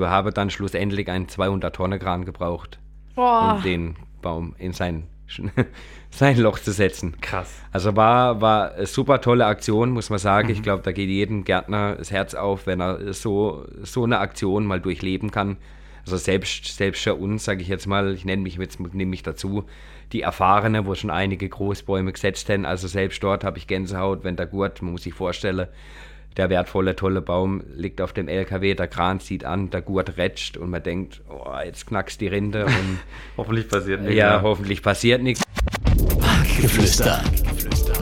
[0.00, 2.78] Wir haben dann schlussendlich einen 200-Tonne-Kran gebraucht,
[3.14, 3.54] Boah.
[3.56, 5.06] um den Baum in sein,
[6.10, 7.20] sein Loch zu setzen.
[7.20, 7.54] Krass.
[7.72, 10.50] Also war, war eine super tolle Aktion, muss man sagen.
[10.50, 14.66] Ich glaube, da geht jedem Gärtner das Herz auf, wenn er so, so eine Aktion
[14.66, 15.56] mal durchleben kann.
[16.04, 19.22] Also selbst, selbst für uns, sage ich jetzt mal, ich nenne mich jetzt nehme mich
[19.22, 19.64] dazu,
[20.12, 22.64] die Erfahrene, wo schon einige Großbäume gesetzt haben.
[22.64, 25.68] Also selbst dort habe ich Gänsehaut, wenn der Gurt, man muss sich vorstellen,
[26.38, 30.56] der wertvolle, tolle Baum liegt auf dem LKW, der Kran zieht an, der Gurt rätscht
[30.56, 32.98] und man denkt, oh, jetzt knackst die Rinde und
[33.36, 34.16] Hoffentlich passiert nichts.
[34.16, 35.42] ja, hoffentlich passiert nichts.
[36.20, 37.22] Parkgeflüster.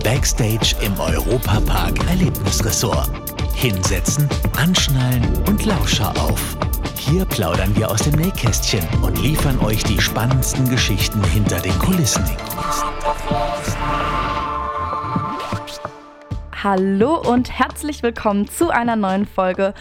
[0.05, 3.10] Backstage im Europapark Erlebnisresort.
[3.55, 6.59] Hinsetzen, anschnallen und Lauscher auf.
[6.98, 12.24] Hier plaudern wir aus dem Nähkästchen und liefern euch die spannendsten Geschichten hinter den Kulissen.
[16.62, 19.74] Hallo und herzlich willkommen zu einer neuen Folge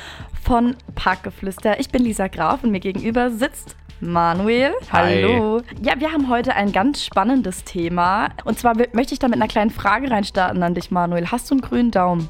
[0.44, 1.80] von Parkgeflüster.
[1.80, 4.72] Ich bin Lisa Graf und mir gegenüber sitzt Manuel.
[4.92, 5.24] Hi.
[5.24, 5.62] Hallo.
[5.82, 8.30] Ja, wir haben heute ein ganz spannendes Thema.
[8.44, 11.32] Und zwar möchte ich da mit einer kleinen Frage reinstarten an dich, Manuel.
[11.32, 12.30] Hast du einen grünen Daumen?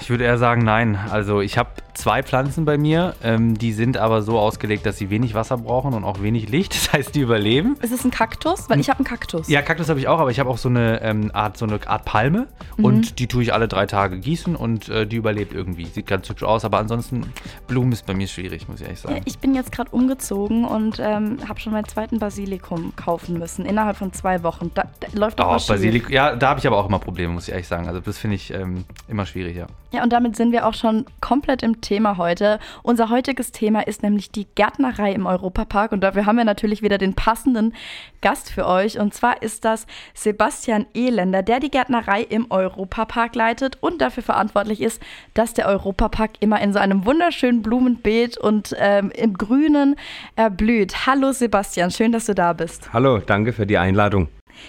[0.00, 0.98] Ich würde eher sagen, nein.
[1.10, 5.10] Also ich habe zwei Pflanzen bei mir, ähm, die sind aber so ausgelegt, dass sie
[5.10, 6.74] wenig Wasser brauchen und auch wenig Licht.
[6.88, 7.76] Das heißt, die überleben.
[7.82, 8.70] Ist es ein Kaktus?
[8.70, 9.48] Weil ich habe einen Kaktus.
[9.48, 11.78] Ja, Kaktus habe ich auch, aber ich habe auch so eine ähm, Art, so eine
[11.86, 12.46] Art Palme
[12.78, 15.84] und die tue ich alle drei Tage gießen und äh, die überlebt irgendwie.
[15.84, 17.30] Sieht ganz hübsch aus, aber ansonsten
[17.66, 19.22] Blumen ist bei mir schwierig, muss ich ehrlich Ja, sagen.
[19.26, 23.64] Ich bin jetzt gerade umgezogen und ähm, habe schon meinen zweiten Basilikum kaufen müssen.
[23.64, 24.70] Innerhalb von zwei Wochen.
[24.74, 25.68] Da, da läuft doch Oh.
[25.68, 27.88] Basilikum, ja, da habe ich aber auch immer Probleme, muss ich ehrlich sagen.
[27.88, 29.66] Also das finde ich ähm, immer schwierig, ja.
[29.90, 32.58] Ja, und damit sind wir auch schon komplett im Thema heute.
[32.82, 36.98] Unser heutiges Thema ist nämlich die Gärtnerei im Europapark und dafür haben wir natürlich wieder
[36.98, 37.72] den passenden
[38.20, 38.98] Gast für euch.
[38.98, 44.82] Und zwar ist das Sebastian Elender, der die Gärtnerei im Europapark leitet und dafür verantwortlich
[44.82, 45.00] ist,
[45.32, 49.96] dass der Europapark immer in so einem wunderschönen Blumenbeet und ähm, im Grünen
[50.36, 50.77] erblüht.
[51.06, 52.92] Hallo Sebastian, schön, dass du da bist.
[52.92, 54.28] Hallo, danke für die Einladung.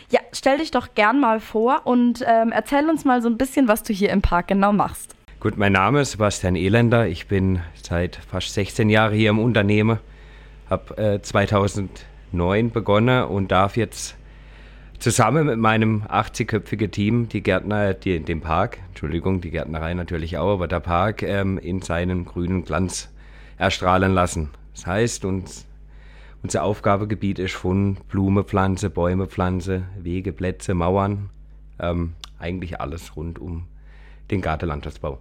[0.10, 3.68] Ja, stell dich doch gern mal vor und ähm, erzähl uns mal so ein bisschen,
[3.68, 5.16] was du hier im Park genau machst.
[5.40, 7.08] Gut, mein Name ist Sebastian Elender.
[7.08, 10.00] Ich bin seit fast 16 Jahren hier im Unternehmen.
[10.70, 14.16] Habe äh, 2009 begonnen und darf jetzt
[15.00, 20.54] zusammen mit meinem 80-köpfigen Team die Gärtner, die, den Park, Entschuldigung, die Gärtnerei natürlich auch,
[20.54, 23.10] aber der Park ähm, in seinem grünen Glanz
[23.58, 24.50] erstrahlen lassen.
[24.76, 25.66] Das heißt, uns,
[26.44, 31.30] unser Aufgabegebiet ist von Blume, Pflanze, Bäume, Pflanze, Wege, Plätze, Mauern,
[31.80, 33.66] ähm, eigentlich alles rund um
[34.32, 35.20] den Gartenlandschaftsbau.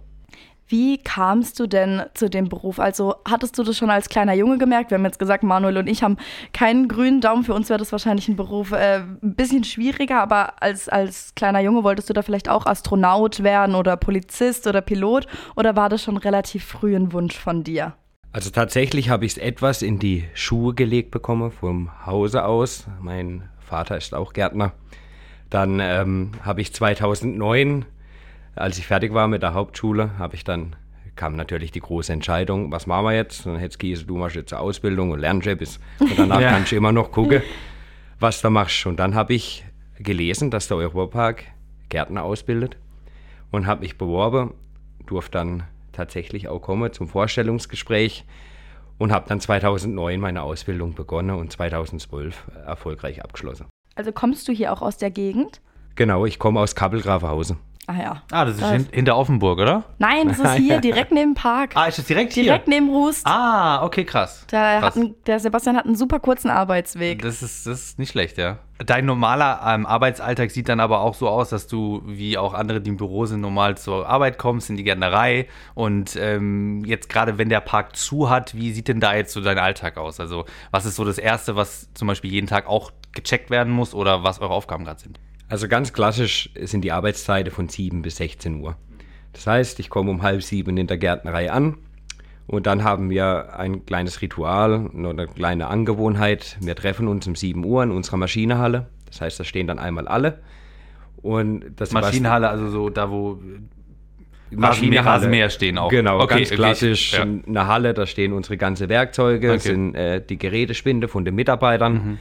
[0.69, 2.79] Wie kamst du denn zu dem Beruf?
[2.79, 4.91] Also hattest du das schon als kleiner Junge gemerkt?
[4.91, 6.17] Wir haben jetzt gesagt, Manuel und ich haben
[6.53, 7.43] keinen grünen Daumen.
[7.43, 11.59] Für uns wäre das wahrscheinlich ein Beruf äh, ein bisschen schwieriger, aber als, als kleiner
[11.59, 15.25] Junge wolltest du da vielleicht auch Astronaut werden oder Polizist oder Pilot?
[15.55, 17.95] Oder war das schon relativ früh ein Wunsch von dir?
[18.31, 22.87] Also tatsächlich habe ich es etwas in die Schuhe gelegt bekommen vom Hause aus.
[23.01, 24.73] Mein Vater ist auch Gärtner.
[25.49, 27.85] Dann ähm, habe ich 2009,
[28.55, 30.75] als ich fertig war mit der Hauptschule, habe ich dann
[31.15, 33.45] kam natürlich die große Entscheidung, was machen wir jetzt?
[33.45, 36.51] Dann hätte es du machst jetzt eine Ausbildung und lernst bis und danach Ja.
[36.51, 37.41] kannst du immer noch gucken,
[38.21, 38.85] was du machst.
[38.85, 39.65] Und dann habe ich
[39.97, 41.43] gelesen, dass der Europapark
[41.89, 42.77] Gärtner ausbildet
[43.51, 44.53] und habe mich beworben,
[45.07, 48.25] durfte dann tatsächlich auch kommen zum Vorstellungsgespräch
[48.97, 53.67] und habe dann 2009 meine Ausbildung begonnen und 2012 erfolgreich abgeschlossen.
[53.95, 55.61] Also kommst du hier auch aus der Gegend?
[55.95, 57.57] Genau, ich komme aus Kappelgrafenhausen.
[57.89, 58.21] Ah ja.
[58.29, 59.83] Ah, das ist Das- hin, hinter Offenburg, oder?
[59.97, 61.71] Nein, das ist hier direkt neben dem Park.
[61.73, 62.43] Ah, ist das direkt hier?
[62.43, 63.25] direkt neben Rust.
[63.25, 64.45] Ah, okay, krass.
[64.51, 64.95] Der, krass.
[64.95, 67.23] einen, der Sebastian hat einen super kurzen Arbeitsweg.
[67.23, 68.59] Das ist, das ist nicht schlecht, ja.
[68.77, 72.79] Dein normaler ähm, Arbeitsalltag sieht dann aber auch so aus, dass du, wie auch andere,
[72.79, 75.47] die im Büro sind, normal zur Arbeit kommst, in die Gärtnerei.
[75.73, 79.41] Und ähm, jetzt gerade, wenn der Park zu hat, wie sieht denn da jetzt so
[79.41, 80.19] dein Alltag aus?
[80.19, 83.95] Also, was ist so das Erste, was zum Beispiel jeden Tag auch gecheckt werden muss
[83.95, 85.19] oder was eure Aufgaben gerade sind?
[85.49, 88.77] Also ganz klassisch sind die Arbeitszeiten von 7 bis 16 Uhr.
[89.33, 91.77] Das heißt, ich komme um halb sieben in der Gärtnerei an
[92.47, 96.57] und dann haben wir ein kleines Ritual, eine kleine Angewohnheit.
[96.61, 98.87] Wir treffen uns um 7 Uhr in unserer Maschinenhalle.
[99.07, 100.39] Das heißt, da stehen dann einmal alle.
[101.21, 103.39] Und das Maschinenhalle, also so da, wo
[104.51, 105.17] Maschinenhalle.
[105.17, 105.89] Rasenmäher stehen auch.
[105.89, 107.21] Genau, Okay, ganz klassisch ja.
[107.21, 109.59] eine Halle, da stehen unsere ganze Werkzeuge, Okay.
[109.59, 111.93] sind äh, die Gerätespinde von den Mitarbeitern.
[111.93, 112.17] Mhm.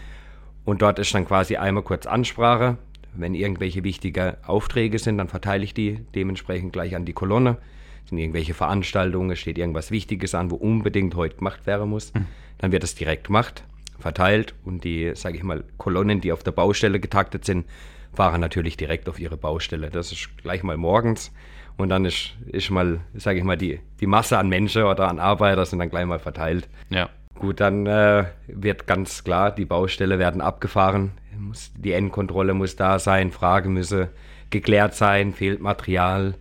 [0.65, 2.77] Und dort ist dann quasi einmal kurz Ansprache.
[3.15, 7.59] Wenn irgendwelche wichtige Aufträge sind, dann verteile ich die dementsprechend gleich an die Kolonne.
[8.07, 12.15] Sind irgendwelche Veranstaltungen, steht irgendwas Wichtiges an, wo unbedingt heute gemacht werden muss.
[12.15, 12.27] Mhm.
[12.59, 13.65] Dann wird es direkt gemacht,
[13.99, 17.67] verteilt und die, sage ich mal, Kolonnen, die auf der Baustelle getaktet sind,
[18.13, 19.91] fahren natürlich direkt auf ihre Baustelle.
[19.91, 21.33] Das ist gleich mal morgens
[21.77, 25.19] und dann ist, ist mal, sage ich mal, die, die Masse an Menschen oder an
[25.19, 26.69] Arbeiter sind dann gleich mal verteilt.
[26.91, 27.09] Ja.
[27.39, 32.99] Gut, dann äh, wird ganz klar, die Baustelle werden abgefahren, muss, die Endkontrolle muss da
[32.99, 34.09] sein, Fragen müsse
[34.51, 36.35] geklärt sein, fehlt Material.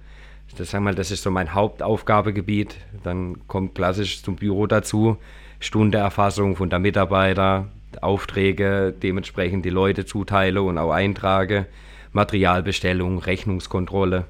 [0.57, 2.77] Das, sag mal, das ist so mein Hauptaufgabegebiet.
[3.03, 5.17] Dann kommt klassisch zum Büro dazu,
[5.59, 7.67] Stundeerfassung von der Mitarbeiter,
[8.01, 11.67] Aufträge, dementsprechend die Leute zuteile und auch eintrage,
[12.11, 14.25] Materialbestellung, Rechnungskontrolle.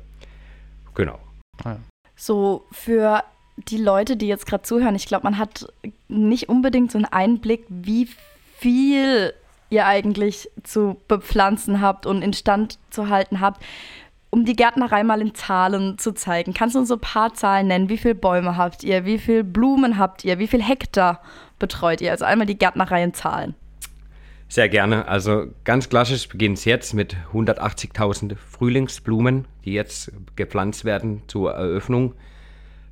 [0.95, 1.19] Genau.
[2.17, 3.23] So für
[3.57, 5.67] die Leute, die jetzt gerade zuhören, ich glaube, man hat
[6.07, 8.07] nicht unbedingt so einen Einblick, wie
[8.57, 9.33] viel
[9.69, 13.61] ihr eigentlich zu bepflanzen habt und instand zu halten habt.
[14.29, 17.67] Um die Gärtnerei mal in Zahlen zu zeigen, kannst du uns so ein paar Zahlen
[17.67, 17.89] nennen?
[17.89, 19.05] Wie viele Bäume habt ihr?
[19.05, 20.37] Wie viele Blumen habt ihr?
[20.37, 21.21] Wie viel Hektar
[21.59, 22.11] betreut ihr?
[22.11, 23.55] Also einmal die Gärtnerei in Zahlen.
[24.49, 25.07] Sehr gerne.
[25.07, 32.13] Also ganz klassisch beginnt es jetzt mit 180.000 Frühlingsblumen, die jetzt gepflanzt werden zur Eröffnung.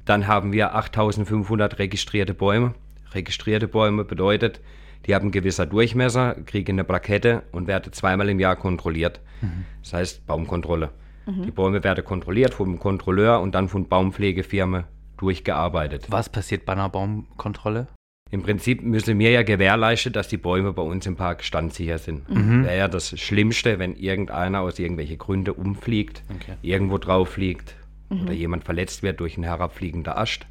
[0.06, 2.76] Dann haben wir 8.500 registrierte Bäume.
[3.14, 4.62] Registrierte Bäume bedeutet,
[5.06, 9.20] die haben gewisser Durchmesser, kriegen eine Plakette und werden zweimal im Jahr kontrolliert.
[9.42, 9.66] Mhm.
[9.82, 10.92] Das heißt Baumkontrolle.
[11.26, 11.44] Mhm.
[11.44, 14.86] Die Bäume werden kontrolliert vom Kontrolleur und dann von Baumpflegefirmen
[15.18, 16.06] durchgearbeitet.
[16.10, 17.88] Was passiert bei einer Baumkontrolle?
[18.32, 22.28] Im Prinzip müssen wir ja gewährleisten, dass die Bäume bei uns im Park standsicher sind.
[22.30, 22.66] Mhm.
[22.66, 26.56] Wäre ja das Schlimmste, wenn irgendeiner aus irgendwelchen Gründen umfliegt, okay.
[26.64, 27.76] irgendwo drauf fliegt
[28.10, 28.24] mhm.
[28.24, 30.46] oder jemand verletzt wird durch einen herabfliegenden Ast.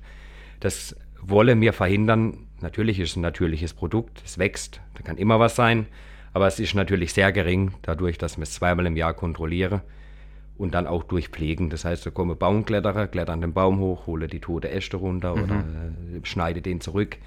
[0.61, 2.47] Das wollen wir verhindern.
[2.61, 5.87] Natürlich ist es ein natürliches Produkt, es wächst, da kann immer was sein,
[6.33, 9.83] aber es ist natürlich sehr gering, dadurch, dass wir es zweimal im Jahr kontrollieren
[10.56, 11.69] und dann auch durchpflegen.
[11.69, 15.43] Das heißt, da kommen Baumkletterer, klettern den Baum hoch, hole die tote Äste runter mhm.
[15.43, 17.19] oder äh, schneide den zurück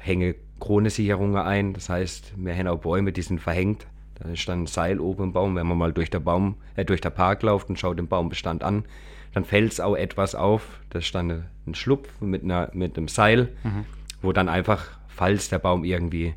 [0.00, 1.72] hänge Kronesicherungen ein.
[1.72, 3.86] Das heißt, wir haben auch Bäume, die sind verhängt.
[4.16, 5.56] Da ist dann ein Seil oben im Baum.
[5.56, 8.62] Wenn man mal durch, der Baum, äh, durch der Park läuft und schaut den Baumbestand
[8.62, 8.84] an,
[9.32, 10.80] dann fällt es auch etwas auf.
[10.90, 13.84] Das ist dann ein Schlupf mit, einer, mit einem Seil, mhm.
[14.22, 16.34] wo dann einfach, falls der Baum irgendwie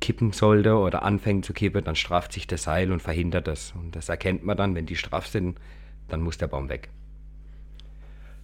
[0.00, 3.72] kippen sollte oder anfängt zu kippen, dann strafft sich das Seil und verhindert das.
[3.72, 5.58] Und das erkennt man dann, wenn die straff sind,
[6.08, 6.90] dann muss der Baum weg.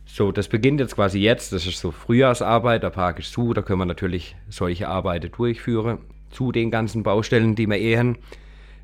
[0.04, 1.52] So, das beginnt jetzt quasi jetzt.
[1.52, 5.98] Das ist so Frühjahrsarbeit, der Park ist zu, da können wir natürlich solche Arbeiten durchführen.
[6.30, 8.18] Zu den ganzen Baustellen, die wir ehen.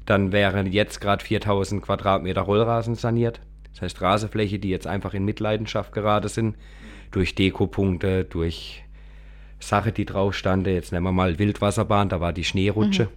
[0.05, 3.40] Dann wären jetzt gerade 4000 Quadratmeter Rollrasen saniert.
[3.73, 6.56] Das heißt Rasenfläche, die jetzt einfach in Mitleidenschaft gerade sind.
[7.11, 8.85] Durch Dekopunkte, durch
[9.61, 10.73] Sache, die drauf stande.
[10.73, 13.05] Jetzt nehmen wir mal Wildwasserbahn, da war die Schneerutsche.
[13.05, 13.09] Mhm.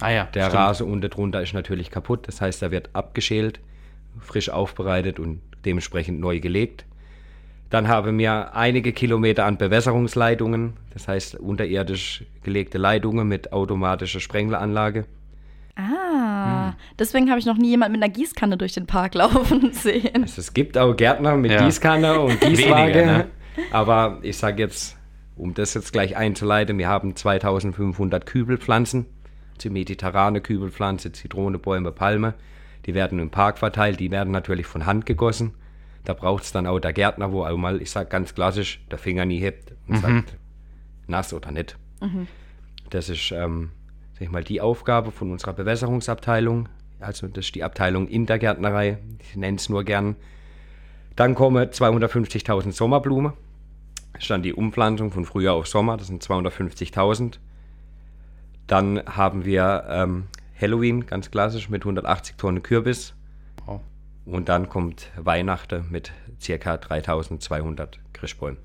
[0.00, 0.54] Ah ja, Der stimmt.
[0.54, 2.26] Rasen unten drunter ist natürlich kaputt.
[2.26, 3.60] Das heißt, er wird abgeschält,
[4.20, 6.86] frisch aufbereitet und dementsprechend neu gelegt.
[7.68, 15.04] Dann haben wir einige Kilometer an Bewässerungsleitungen, das heißt unterirdisch gelegte Leitungen mit automatischer Sprengleranlage.
[15.76, 16.74] Ah, hm.
[16.98, 20.22] deswegen habe ich noch nie jemand mit einer Gießkanne durch den Park laufen sehen.
[20.22, 21.64] Also es gibt auch Gärtner mit ja.
[21.64, 23.26] Gießkanne und Gießwaage, Weniger, ne?
[23.70, 24.96] aber ich sage jetzt,
[25.36, 29.06] um das jetzt gleich einzuleiten, wir haben 2500 Kübelpflanzen,
[29.62, 32.34] die mediterrane Kübelpflanze, Zitrone, Bäume, Palme.
[32.86, 35.54] Die werden im Park verteilt, die werden natürlich von Hand gegossen.
[36.04, 38.98] Da braucht es dann auch der Gärtner, wo auch mal, ich sage ganz klassisch, der
[38.98, 40.00] Finger nie hebt und mhm.
[40.00, 40.36] sagt,
[41.06, 41.76] nass oder nicht.
[42.00, 42.26] Mhm.
[42.88, 43.70] Das ist, ähm,
[44.20, 46.68] sag ich mal, die Aufgabe von unserer Bewässerungsabteilung.
[46.98, 48.98] Also das ist die Abteilung in der Gärtnerei.
[49.18, 50.14] Ich nenne es nur gern.
[51.16, 53.32] Dann kommen 250.000 Sommerblumen.
[54.12, 55.96] Das ist dann die Umpflanzung von Frühjahr auf Sommer.
[55.96, 57.38] Das sind 250.000.
[58.66, 60.26] Dann haben wir ähm,
[60.60, 63.14] Halloween, ganz klassisch, mit 180 Tonnen Kürbis.
[64.26, 66.12] Und dann kommt Weihnachten mit
[66.46, 66.76] ca.
[66.76, 68.58] 3200 Christbäumen.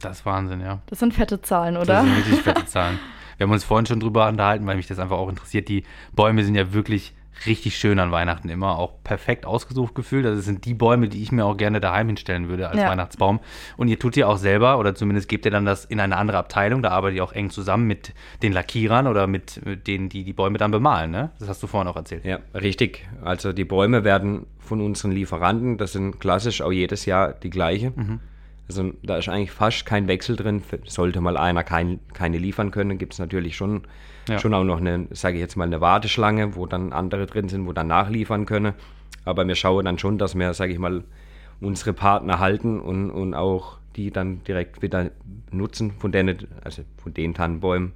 [0.00, 0.80] Das ist Wahnsinn, ja.
[0.86, 1.84] Das sind fette Zahlen, oder?
[1.84, 2.98] Das sind wirklich fette Zahlen.
[3.36, 5.68] Wir haben uns vorhin schon drüber unterhalten, weil mich das einfach auch interessiert.
[5.68, 7.14] Die Bäume sind ja wirklich
[7.46, 10.24] richtig schön an Weihnachten immer, auch perfekt ausgesucht gefühlt.
[10.26, 12.88] Also das sind die Bäume, die ich mir auch gerne daheim hinstellen würde als ja.
[12.88, 13.40] Weihnachtsbaum.
[13.76, 16.38] Und ihr tut ihr auch selber oder zumindest gebt ihr dann das in eine andere
[16.38, 16.82] Abteilung.
[16.82, 20.58] Da arbeitet ihr auch eng zusammen mit den Lackierern oder mit, denen, die die Bäume
[20.58, 21.10] dann bemalen.
[21.10, 21.30] Ne?
[21.38, 22.24] Das hast du vorhin auch erzählt.
[22.24, 23.08] Ja, richtig.
[23.22, 27.92] Also die Bäume werden von unseren Lieferanten, das sind klassisch auch jedes Jahr die gleiche.
[27.94, 28.20] Mhm.
[28.78, 30.62] Also da ist eigentlich fast kein Wechsel drin.
[30.86, 33.82] Sollte mal einer kein, keine liefern können, gibt es natürlich schon
[34.28, 34.38] ja.
[34.38, 37.66] schon auch noch eine, sage ich jetzt mal, eine Warteschlange, wo dann andere drin sind,
[37.66, 38.74] wo dann nachliefern können.
[39.24, 41.04] Aber wir schauen dann schon, dass wir, sage ich mal,
[41.60, 45.10] unsere Partner halten und, und auch die dann direkt wieder
[45.50, 47.92] nutzen von denen, also von den Tannenbäumen.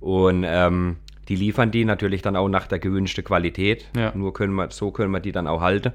[0.00, 0.96] Und ähm,
[1.28, 3.88] die liefern die natürlich dann auch nach der gewünschten Qualität.
[3.96, 4.12] Ja.
[4.14, 5.92] Nur können wir, so können wir die dann auch halten.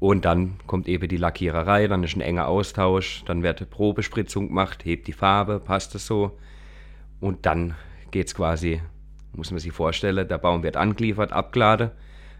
[0.00, 4.84] Und dann kommt eben die Lackiererei, dann ist ein enger Austausch, dann wird Probespritzung gemacht,
[4.84, 6.38] hebt die Farbe, passt es so.
[7.20, 7.74] Und dann
[8.10, 8.80] geht es quasi,
[9.32, 11.90] muss man sich vorstellen, der Baum wird angeliefert, abgeladen,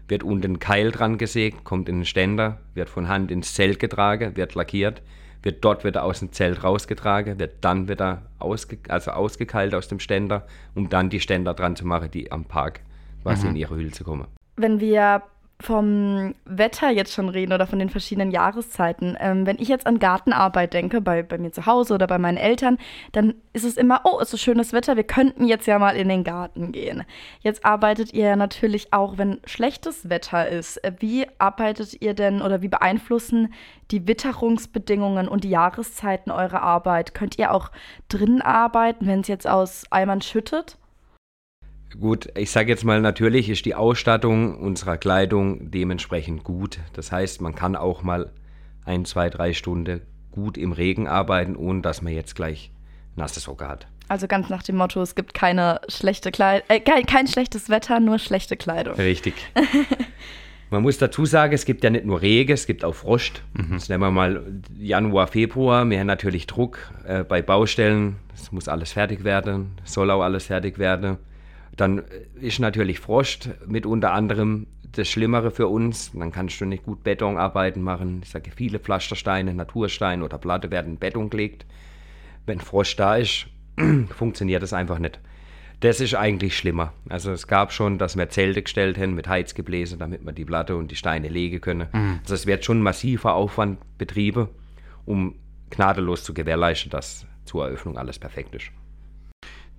[0.07, 3.79] wird unten ein Keil dran gesägt, kommt in den Ständer, wird von Hand ins Zelt
[3.79, 5.01] getragen, wird lackiert,
[5.41, 9.99] wird dort wieder aus dem Zelt rausgetragen, wird dann wieder ausge, also ausgekeilt aus dem
[9.99, 10.45] Ständer,
[10.75, 12.81] um dann die Ständer dran zu machen, die am Park
[13.23, 14.27] quasi in ihre Hülle zu kommen.
[14.55, 15.23] Wenn wir
[15.61, 19.17] vom Wetter jetzt schon reden oder von den verschiedenen Jahreszeiten.
[19.19, 22.37] Ähm, wenn ich jetzt an Gartenarbeit denke, bei, bei mir zu Hause oder bei meinen
[22.37, 22.77] Eltern,
[23.13, 26.09] dann ist es immer, oh, ist so schönes Wetter, wir könnten jetzt ja mal in
[26.09, 27.03] den Garten gehen.
[27.39, 30.81] Jetzt arbeitet ihr natürlich auch, wenn schlechtes Wetter ist.
[30.99, 33.53] Wie arbeitet ihr denn oder wie beeinflussen
[33.91, 37.13] die Witterungsbedingungen und die Jahreszeiten eure Arbeit?
[37.13, 37.71] Könnt ihr auch
[38.09, 40.77] drin arbeiten, wenn es jetzt aus Eimern schüttet?
[41.99, 46.79] Gut, ich sage jetzt mal, natürlich ist die Ausstattung unserer Kleidung dementsprechend gut.
[46.93, 48.31] Das heißt, man kann auch mal
[48.83, 50.01] ein, zwei, drei Stunden
[50.31, 52.71] gut im Regen arbeiten, ohne dass man jetzt gleich
[53.15, 53.87] nasse Socke hat.
[54.07, 57.99] Also ganz nach dem Motto, es gibt keine schlechte Kleid äh, kein, kein schlechtes Wetter,
[57.99, 58.95] nur schlechte Kleidung.
[58.95, 59.33] Richtig.
[60.71, 63.41] Man muss dazu sagen, es gibt ja nicht nur Regen, es gibt auch Frost.
[63.53, 63.73] Mhm.
[63.73, 64.43] Jetzt nehmen wir mal
[64.77, 65.89] Januar, Februar.
[65.89, 68.17] Wir haben natürlich Druck äh, bei Baustellen.
[68.33, 71.17] Es muss alles fertig werden, soll auch alles fertig werden.
[71.75, 72.03] Dann
[72.39, 76.11] ist natürlich Frost mit unter anderem das Schlimmere für uns.
[76.13, 78.21] Dann kannst du nicht gut Betonarbeiten machen.
[78.23, 81.65] Ich sage, viele Pflastersteine, Natursteine oder Platte werden in Beton gelegt.
[82.45, 83.47] Wenn Frost da ist,
[84.09, 85.19] funktioniert das einfach nicht.
[85.81, 86.93] Das ist eigentlich schlimmer.
[87.09, 90.77] Also es gab schon, dass wir Zelte gestellt haben mit Heizgebläse, damit wir die Platte
[90.77, 91.89] und die Steine legen können.
[92.21, 94.47] Also es wird schon massiver Aufwand betrieben,
[95.05, 95.35] um
[95.69, 98.71] gnadenlos zu gewährleisten, dass zur Eröffnung alles perfekt ist.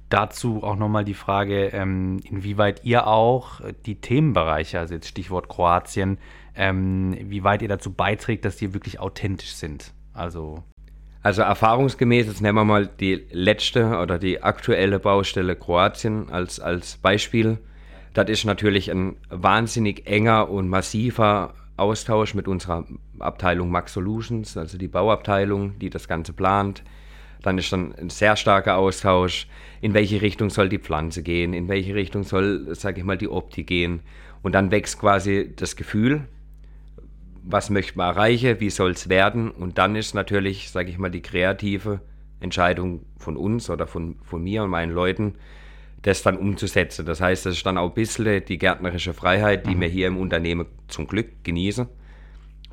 [0.09, 6.19] Dazu auch nochmal die Frage, ähm, inwieweit ihr auch die Themenbereiche, also jetzt Stichwort Kroatien,
[6.55, 9.93] ähm, wie weit ihr dazu beiträgt, dass die wirklich authentisch sind.
[10.13, 10.63] Also
[11.23, 16.99] Also erfahrungsgemäß, jetzt nehmen wir mal die letzte oder die aktuelle Baustelle Kroatien als, als
[16.99, 17.59] Beispiel.
[18.15, 22.87] Das ist natürlich ein wahnsinnig enger und massiver Austausch mit unserer
[23.19, 26.85] Abteilung Max Solutions, also die Bauabteilung, die das Ganze plant.
[27.47, 29.47] Dann ist dann ein sehr starker Austausch,
[29.81, 33.29] in welche Richtung soll die Pflanze gehen, in welche Richtung soll, sage ich mal, die
[33.29, 34.01] Optik gehen.
[34.43, 36.27] Und dann wächst quasi das Gefühl,
[37.45, 39.53] was möchte man erreichen, wie soll es werden.
[39.53, 42.01] Und dann ist natürlich, sage ich mal, die kreative
[42.41, 45.37] Entscheidung von uns oder von, von mir und meinen Leuten,
[46.03, 47.07] das dann umzusetzen.
[47.07, 50.17] Das heißt, das ist dann auch ein bisschen die gärtnerische Freiheit, die wir hier im
[50.17, 51.87] Unternehmen zum Glück genießen,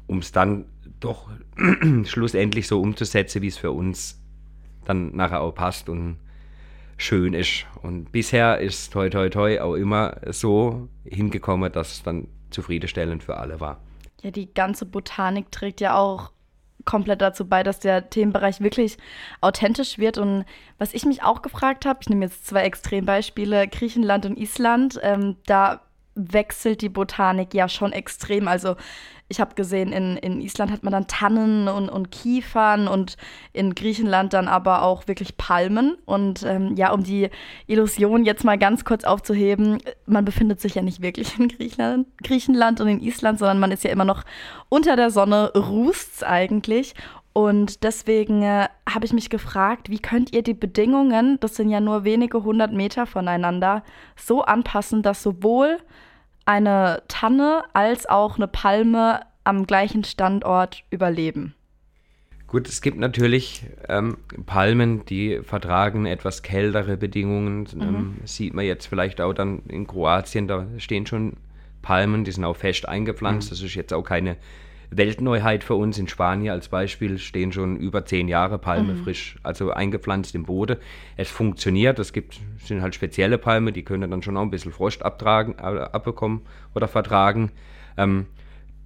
[0.08, 0.66] um es dann
[1.00, 1.30] doch
[2.06, 4.23] schlussendlich so umzusetzen, wie es für uns
[4.86, 6.18] dann nachher auch passt und
[6.98, 7.66] schön ist.
[7.82, 13.38] Und bisher ist toi toi toi auch immer so hingekommen, dass es dann zufriedenstellend für
[13.38, 13.80] alle war.
[14.22, 16.32] Ja, die ganze Botanik trägt ja auch
[16.86, 18.98] komplett dazu bei, dass der Themenbereich wirklich
[19.42, 20.18] authentisch wird.
[20.18, 20.46] Und
[20.78, 25.38] was ich mich auch gefragt habe, ich nehme jetzt zwei Extrembeispiele, Griechenland und Island, ähm,
[25.46, 25.82] da
[26.16, 28.48] wechselt die Botanik ja schon extrem.
[28.48, 28.76] Also
[29.30, 33.18] ich habe gesehen, in, in Island hat man dann Tannen und, und Kiefern und
[33.52, 35.98] in Griechenland dann aber auch wirklich Palmen.
[36.06, 37.30] Und ähm, ja, um die
[37.68, 42.82] Illusion jetzt mal ganz kurz aufzuheben, man befindet sich ja nicht wirklich in Griechenland, Griechenland
[42.82, 44.24] und in Island, sondern man ist ja immer noch
[44.70, 46.94] unter der Sonne, rußt's eigentlich.
[47.34, 51.80] Und deswegen äh, habe ich mich gefragt, wie könnt ihr die Bedingungen, das sind ja
[51.80, 53.84] nur wenige hundert Meter voneinander,
[54.16, 55.80] so anpassen, dass sowohl
[56.46, 61.56] eine Tanne als auch eine Palme am gleichen Standort überleben?
[62.48, 67.68] Gut, es gibt natürlich ähm, Palmen, die vertragen etwas kältere Bedingungen.
[67.74, 71.38] Ähm, sieht man jetzt vielleicht auch dann in Kroatien, da stehen schon
[71.82, 73.52] Palmen, die sind auch fest eingepflanzt.
[73.52, 74.38] Das ist jetzt auch keine
[74.98, 75.98] Weltneuheit für uns.
[75.98, 80.78] In Spanien als Beispiel stehen schon über zehn Jahre Palme frisch, also eingepflanzt im Boden.
[81.18, 84.72] Es funktioniert, es gibt, sind halt spezielle Palme, die können dann schon auch ein bisschen
[84.72, 86.42] Frost abtragen, äh, abbekommen
[86.74, 87.52] oder vertragen.
[87.98, 88.28] Ähm,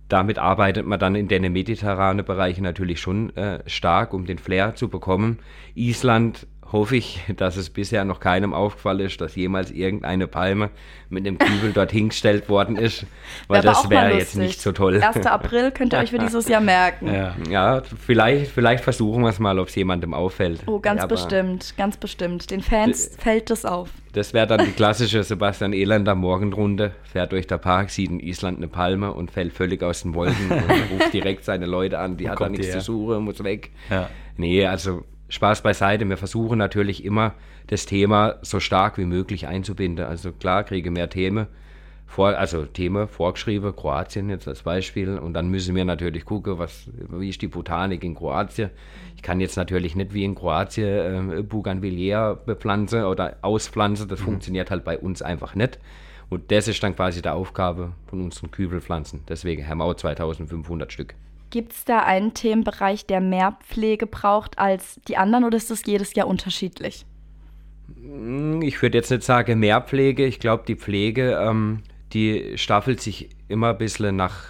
[0.08, 4.76] damit arbeitet man dann in den mediterranen Bereichen natürlich schon äh, stark, um den Flair
[4.76, 5.40] zu bekommen.
[5.76, 10.70] Island hoffe ich, dass es bisher noch keinem aufgefallen ist, dass jemals irgendeine Palme
[11.10, 13.06] mit einem Kübel dort hingestellt worden ist,
[13.48, 15.02] weil aber das wäre jetzt nicht so toll.
[15.02, 15.26] 1.
[15.26, 17.08] April könnt ihr euch für dieses Jahr merken.
[17.14, 17.36] ja.
[17.50, 20.62] Ja, vielleicht, vielleicht versuchen wir es mal, ob es jemandem auffällt.
[20.68, 22.52] Oh, ganz aber bestimmt, ganz bestimmt.
[22.52, 23.90] Den Fans fällt das auf.
[24.14, 28.58] Das wäre dann die klassische Sebastian Elender Morgenrunde, fährt durch den Park, sieht in Island
[28.58, 32.30] eine Palme und fällt völlig aus den Wolken und ruft direkt seine Leute an, die
[32.30, 32.80] hat da nichts her?
[32.80, 33.72] zu suchen, muss weg.
[33.90, 34.10] Ja.
[34.36, 36.08] Nee, also Spaß beiseite.
[36.08, 37.34] Wir versuchen natürlich immer,
[37.68, 40.06] das Thema so stark wie möglich einzubinden.
[40.06, 41.48] Also klar, kriege mehr Themen
[42.06, 45.18] vor, also Thema vorgeschrieben, Kroatien jetzt als Beispiel.
[45.20, 48.70] Und dann müssen wir natürlich gucken, was, wie ist die Botanik in Kroatien.
[49.16, 54.08] Ich kann jetzt natürlich nicht wie in Kroatien äh, Bougainvillier bepflanzen oder auspflanzen.
[54.08, 54.26] Das mhm.
[54.26, 55.78] funktioniert halt bei uns einfach nicht.
[56.30, 59.24] Und das ist dann quasi die Aufgabe von unseren Kübelpflanzen.
[59.28, 61.16] Deswegen haben wir auch 2500 Stück.
[61.50, 65.86] Gibt es da einen Themenbereich, der mehr Pflege braucht als die anderen oder ist das
[65.86, 67.06] jedes Jahr unterschiedlich?
[67.96, 70.26] Hm, ich würde jetzt nicht sagen mehr Pflege.
[70.26, 74.46] Ich glaube, die Pflege, ähm, die staffelt sich immer ein bisschen nach,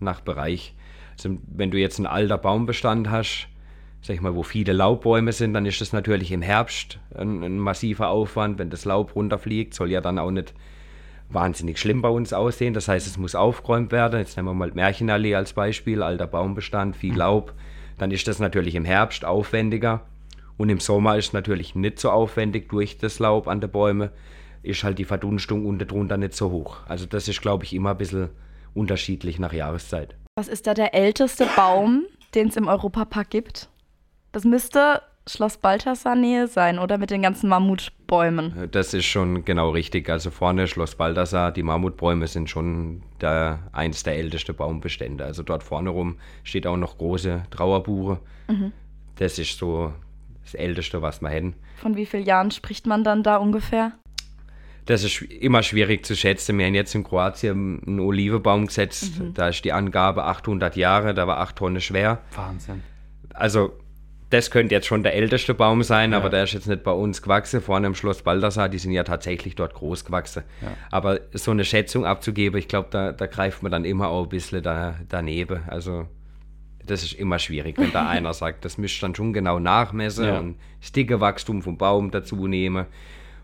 [0.00, 0.74] nach Bereich.
[1.12, 3.48] Also wenn du jetzt einen alter Baumbestand hast,
[4.00, 7.58] sag ich mal, wo viele Laubbäume sind, dann ist das natürlich im Herbst ein, ein
[7.58, 8.58] massiver Aufwand.
[8.58, 10.54] Wenn das Laub runterfliegt, soll ja dann auch nicht
[11.30, 12.74] wahnsinnig schlimm bei uns aussehen.
[12.74, 14.18] Das heißt, es muss aufgeräumt werden.
[14.18, 17.18] Jetzt nehmen wir mal Märchenallee als Beispiel, alter Baumbestand, viel mhm.
[17.18, 17.54] Laub.
[17.98, 20.02] Dann ist das natürlich im Herbst aufwendiger.
[20.56, 24.10] Und im Sommer ist es natürlich nicht so aufwendig durch das Laub an den Bäumen.
[24.62, 26.78] Ist halt die Verdunstung unten drunter nicht so hoch.
[26.88, 28.30] Also das ist, glaube ich, immer ein bisschen
[28.74, 30.16] unterschiedlich nach Jahreszeit.
[30.36, 33.68] Was ist da der älteste Baum, den es im Europapark gibt?
[34.32, 38.68] Das müsste Schloss Balthasar Nähe sein, oder mit den ganzen Mammutbäumen?
[38.70, 40.08] Das ist schon genau richtig.
[40.08, 45.24] Also vorne Schloss Balthasar, die Mammutbäume sind schon der, eins der ältesten Baumbestände.
[45.24, 48.20] Also dort vorne rum steht auch noch große Trauerbuche.
[48.48, 48.72] Mhm.
[49.16, 49.92] Das ist so
[50.42, 51.54] das Älteste, was wir hätten.
[51.76, 53.92] Von wie vielen Jahren spricht man dann da ungefähr?
[54.86, 56.56] Das ist immer schwierig zu schätzen.
[56.56, 59.20] Wir haben jetzt in Kroatien einen Olivenbaum gesetzt.
[59.20, 59.34] Mhm.
[59.34, 62.22] Da ist die Angabe 800 Jahre, da war 8 Tonnen schwer.
[62.34, 62.82] Wahnsinn.
[63.34, 63.74] Also
[64.30, 66.18] das könnte jetzt schon der älteste Baum sein, ja.
[66.18, 67.62] aber der ist jetzt nicht bei uns gewachsen.
[67.62, 70.42] Vorne im Schloss Baldassar, die sind ja tatsächlich dort groß gewachsen.
[70.60, 70.68] Ja.
[70.90, 74.28] Aber so eine Schätzung abzugeben, ich glaube, da, da, greift man dann immer auch ein
[74.28, 75.62] bisschen da, daneben.
[75.68, 76.08] Also
[76.84, 80.38] das ist immer schwierig, wenn da einer sagt, das müsst dann schon genau nachmessen ja.
[80.38, 82.86] und das dicke Wachstum vom Baum dazu nehmen.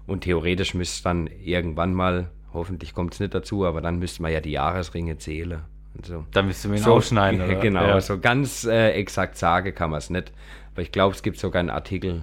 [0.07, 4.33] Und theoretisch müsste dann irgendwann mal, hoffentlich kommt es nicht dazu, aber dann müsste man
[4.33, 5.63] ja die Jahresringe zählen.
[6.03, 6.25] So.
[6.33, 7.55] Dann müsste man ihn so, aufschneiden, oder?
[7.55, 8.01] Genau, ja.
[8.01, 10.33] so ganz äh, exakt sagen kann man es nicht.
[10.75, 12.23] Aber ich glaube, es gibt sogar einen Artikel,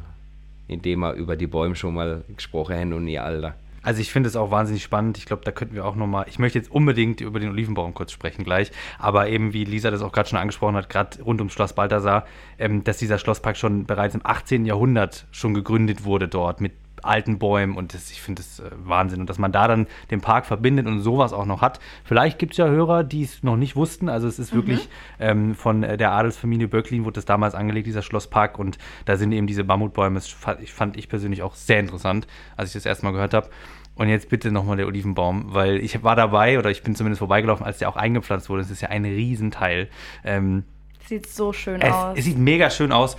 [0.67, 3.55] in dem wir über die Bäume schon mal gesprochen haben und ihr Alter.
[3.83, 5.17] Also ich finde es auch wahnsinnig spannend.
[5.17, 8.11] Ich glaube, da könnten wir auch nochmal, ich möchte jetzt unbedingt über den Olivenbaum kurz
[8.11, 11.53] sprechen gleich, aber eben wie Lisa das auch gerade schon angesprochen hat, gerade rund ums
[11.53, 12.25] Schloss Balthasar,
[12.59, 14.65] ähm, dass dieser Schlosspark schon bereits im 18.
[14.65, 19.21] Jahrhundert schon gegründet wurde dort mit alten Bäumen und das, ich finde das äh, Wahnsinn.
[19.21, 21.79] Und dass man da dann den Park verbindet und sowas auch noch hat.
[22.03, 24.09] Vielleicht gibt es ja Hörer, die es noch nicht wussten.
[24.09, 24.57] Also es ist mhm.
[24.57, 28.59] wirklich ähm, von äh, der Adelsfamilie Böcklin wurde das damals angelegt, dieser Schlosspark.
[28.59, 30.15] Und da sind eben diese Mammutbäume.
[30.15, 33.49] Das fand ich, fand ich persönlich auch sehr interessant, als ich das erstmal gehört habe.
[33.95, 37.65] Und jetzt bitte nochmal der Olivenbaum, weil ich war dabei oder ich bin zumindest vorbeigelaufen,
[37.65, 38.61] als der auch eingepflanzt wurde.
[38.61, 39.89] Das ist ja ein Riesenteil.
[40.23, 40.63] Ähm,
[41.05, 42.17] sieht so schön es, aus.
[42.17, 43.17] Es sieht mega schön aus.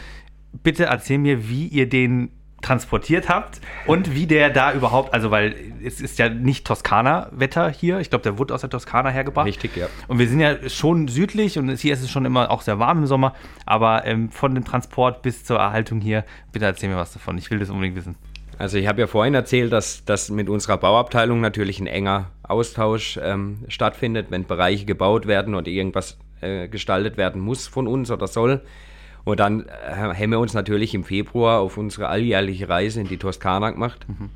[0.62, 2.30] Bitte erzähl mir, wie ihr den
[2.62, 7.98] transportiert habt und wie der da überhaupt, also weil es ist ja nicht Toskana-Wetter hier,
[7.98, 9.46] ich glaube, der wurde aus der Toskana hergebracht.
[9.46, 9.88] Richtig, ja.
[10.08, 12.98] Und wir sind ja schon südlich und hier ist es schon immer auch sehr warm
[12.98, 13.34] im Sommer,
[13.66, 17.50] aber ähm, von dem Transport bis zur Erhaltung hier, bitte erzähl mir was davon, ich
[17.50, 18.14] will das unbedingt wissen.
[18.58, 23.18] Also ich habe ja vorhin erzählt, dass, dass mit unserer Bauabteilung natürlich ein enger Austausch
[23.20, 28.28] ähm, stattfindet, wenn Bereiche gebaut werden oder irgendwas äh, gestaltet werden muss von uns oder
[28.28, 28.62] soll
[29.24, 33.18] und dann äh, haben wir uns natürlich im Februar auf unsere alljährliche Reise in die
[33.18, 34.30] Toskana gemacht mhm.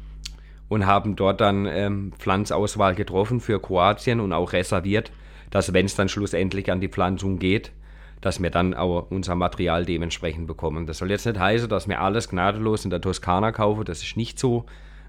[0.68, 5.10] und haben dort dann ähm, Pflanzauswahl getroffen für Kroatien und auch reserviert,
[5.50, 7.72] dass wenn es dann schlussendlich an die Pflanzung geht,
[8.20, 10.86] dass wir dann auch unser Material dementsprechend bekommen.
[10.86, 14.16] Das soll jetzt nicht heißen, dass wir alles gnadenlos in der Toskana kaufen, das ist
[14.16, 14.66] nicht so.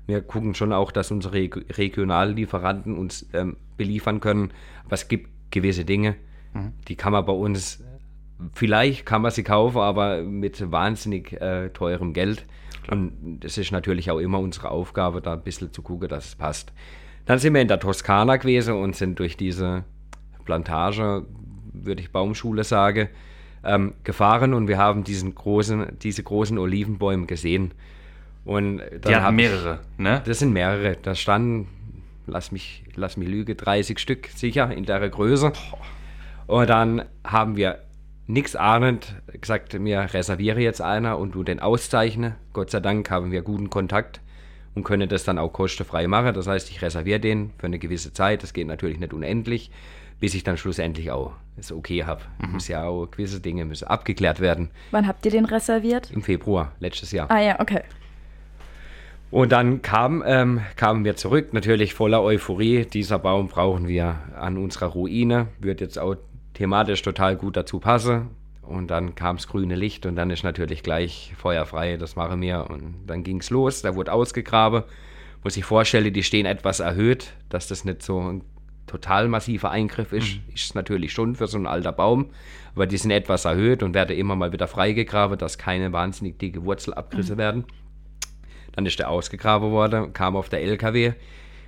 [0.07, 4.51] Wir gucken schon auch, dass unsere Regionallieferanten uns ähm, beliefern können,
[4.85, 6.15] aber es gibt gewisse Dinge,
[6.53, 6.73] mhm.
[6.87, 7.83] die kann man bei uns
[8.53, 12.45] Vielleicht kann man sie kaufen, aber mit wahnsinnig äh, teurem Geld.
[12.89, 16.35] Und das ist natürlich auch immer unsere Aufgabe, da ein bisschen zu gucken, dass es
[16.35, 16.71] passt.
[17.25, 19.83] Dann sind wir in der Toskana gewesen und sind durch diese
[20.45, 21.25] Plantage,
[21.73, 23.09] würde ich Baumschule sagen,
[23.63, 27.73] ähm, gefahren und wir haben diesen großen, diese großen Olivenbäume gesehen.
[28.45, 30.21] Und Die hatten mehrere, ne?
[30.25, 30.95] Das sind mehrere.
[31.01, 31.67] Da standen,
[32.27, 35.51] lass mich, lass mich lüge, 30 Stück sicher in der Größe.
[36.45, 37.79] Und dann haben wir
[38.27, 42.35] nichts ahnend gesagt, mir reserviere jetzt einer und du den auszeichne.
[42.53, 44.21] Gott sei Dank haben wir guten Kontakt
[44.75, 46.33] und können das dann auch kostenfrei machen.
[46.33, 48.43] Das heißt, ich reserviere den für eine gewisse Zeit.
[48.43, 49.71] Das geht natürlich nicht unendlich,
[50.19, 52.21] bis ich dann schlussendlich auch es okay habe.
[52.39, 52.53] Mhm.
[52.53, 54.69] Muss ja auch gewisse Dinge müssen abgeklärt werden.
[54.91, 56.11] Wann habt ihr den reserviert?
[56.11, 57.31] Im Februar letztes Jahr.
[57.31, 57.81] Ah ja, okay.
[59.29, 62.85] Und dann kam, ähm, kamen wir zurück, natürlich voller Euphorie.
[62.85, 65.47] Dieser Baum brauchen wir an unserer Ruine.
[65.59, 66.15] Wird jetzt auch
[66.57, 68.25] thematisch total gut dazu passe.
[68.61, 72.67] Und dann kam das grüne Licht und dann ist natürlich gleich feuerfrei, das mache mir.
[72.69, 74.83] Und dann ging es los, da wurde ausgegraben.
[75.43, 78.41] Muss ich vorstellen, die stehen etwas erhöht, dass das nicht so
[78.87, 80.53] total massiver Eingriff ist, mhm.
[80.53, 82.31] ist es natürlich schon für so ein alter Baum,
[82.73, 86.63] aber die sind etwas erhöht und werden immer mal wieder freigegraben, dass keine wahnsinnig dicke
[86.65, 87.37] Wurzelabgrisse mhm.
[87.37, 87.65] werden.
[88.71, 91.13] Dann ist der ausgegraben worden, kam auf der LKW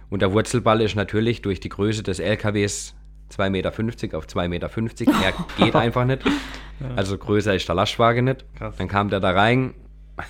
[0.10, 2.96] und der Wurzelball ist natürlich durch die Größe des LKWs
[3.32, 3.70] 2,50 Meter
[4.18, 4.70] auf 2,50 Meter.
[5.24, 5.34] Er
[5.66, 6.24] geht einfach nicht.
[6.96, 8.46] Also größer ist der Lastwagen nicht.
[8.56, 8.76] Krass.
[8.78, 9.74] Dann kam der da rein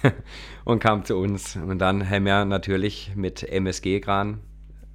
[0.65, 1.55] und kam zu uns.
[1.55, 4.39] Und dann haben wir natürlich mit MSG-Kran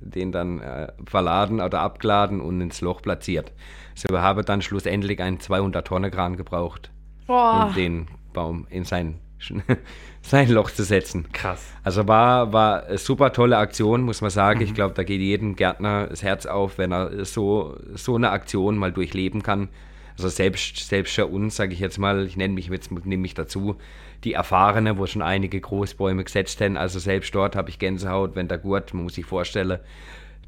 [0.05, 3.53] den dann äh, verladen oder abgeladen und ins Loch platziert.
[3.95, 6.91] So wir haben dann schlussendlich einen 200 Tonnen Kran gebraucht,
[7.27, 7.67] Boah.
[7.69, 9.21] um den Baum in sein
[10.23, 11.27] sein Loch zu setzen.
[11.33, 11.65] Krass.
[11.83, 14.61] Also war, war eine super tolle Aktion, muss man sagen.
[14.61, 14.67] Mhm.
[14.67, 18.77] Ich glaube, da geht jedem Gärtner das Herz auf, wenn er so, so eine Aktion
[18.79, 19.69] mal durchleben kann.
[20.17, 23.35] Also selbst, selbst für uns, sage ich jetzt mal, ich nenne mich jetzt nehme mich
[23.35, 23.77] dazu,
[24.23, 26.77] die Erfahrene, wo schon einige Großbäume gesetzt haben.
[26.77, 29.81] Also selbst dort habe ich Gänsehaut, wenn der Gurt, man muss sich vorstellen,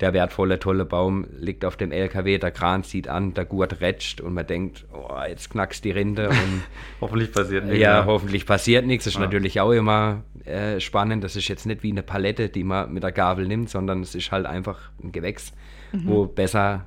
[0.01, 4.21] der wertvolle, tolle Baum liegt auf dem LKW, der Kran zieht an, der Gurt rätscht
[4.21, 6.29] und man denkt, oh, jetzt knackst die Rinde.
[6.29, 6.63] Und
[7.01, 7.81] hoffentlich passiert nichts.
[7.81, 9.05] Ja, ja, hoffentlich passiert nichts.
[9.05, 9.25] Das ist ja.
[9.25, 11.25] natürlich auch immer äh, spannend.
[11.25, 14.15] Das ist jetzt nicht wie eine Palette, die man mit der Gabel nimmt, sondern es
[14.15, 15.53] ist halt einfach ein Gewächs,
[15.93, 16.07] mhm.
[16.07, 16.85] wo besser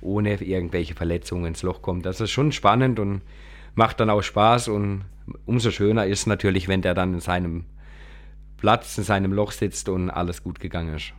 [0.00, 2.04] ohne irgendwelche Verletzungen ins Loch kommt.
[2.04, 3.22] Das ist schon spannend und
[3.74, 5.04] macht dann auch Spaß und
[5.46, 7.64] umso schöner ist natürlich, wenn der dann in seinem
[8.58, 11.12] Platz, in seinem Loch sitzt und alles gut gegangen ist.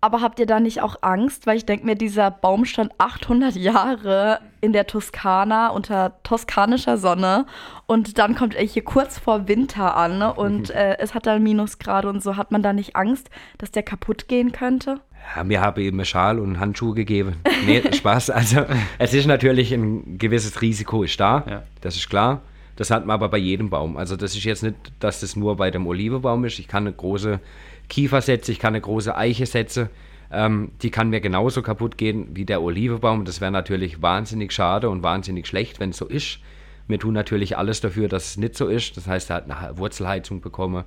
[0.00, 1.46] Aber habt ihr da nicht auch Angst?
[1.46, 7.46] Weil ich denke mir, dieser Baum stand 800 Jahre in der Toskana unter toskanischer Sonne
[7.86, 12.08] und dann kommt er hier kurz vor Winter an und äh, es hat dann Minusgrade
[12.08, 12.36] und so.
[12.36, 15.00] Hat man da nicht Angst, dass der kaputt gehen könnte?
[15.34, 17.36] Ja, mir habe eben Schal und Handschuhe gegeben.
[17.66, 18.30] Nee, Spaß.
[18.30, 18.64] Also
[18.98, 21.62] es ist natürlich ein gewisses Risiko ist da, ja.
[21.80, 22.42] das ist klar.
[22.76, 23.96] Das hat man aber bei jedem Baum.
[23.96, 26.60] Also das ist jetzt nicht, dass das nur bei dem Olivebaum ist.
[26.60, 27.40] Ich kann eine große
[27.88, 29.88] Kiefer setze, ich kann eine große Eiche setzen.
[30.30, 33.24] Ähm, die kann mir genauso kaputt gehen wie der Olivebaum.
[33.24, 36.40] Das wäre natürlich wahnsinnig schade und wahnsinnig schlecht, wenn es so ist.
[36.86, 38.96] Wir tun natürlich alles dafür, dass es nicht so ist.
[38.96, 40.84] Das heißt, er hat eine Wurzelheizung bekommen,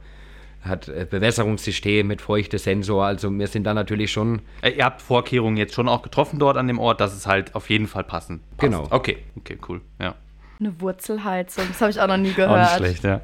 [0.61, 3.05] hat Bewässerungssystem mit Feuchtesensor.
[3.05, 4.41] Also wir sind da natürlich schon.
[4.61, 7.55] Äh, ihr habt Vorkehrungen jetzt schon auch getroffen dort an dem Ort, dass es halt
[7.55, 8.41] auf jeden Fall passen.
[8.57, 8.71] Passt.
[8.71, 8.87] Genau.
[8.91, 9.81] Okay, okay, cool.
[9.99, 10.15] Ja.
[10.59, 12.51] Eine Wurzelheizung, das habe ich auch noch nie gehört.
[12.51, 13.21] Auch nicht schlecht, ja.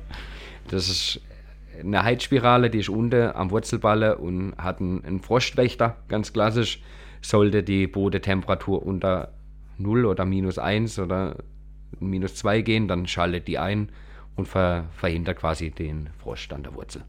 [0.70, 1.22] Das ist
[1.80, 6.82] eine Heizspirale, die ist unten am Wurzelballe und hat einen, einen Frostwächter, ganz klassisch.
[7.22, 9.34] Sollte die Bodentemperatur unter
[9.78, 11.38] 0 oder minus 1 oder
[12.00, 13.90] minus 2 gehen, dann schaltet die ein
[14.36, 17.04] und ver verhindert quasi den Frost an der Wurzel.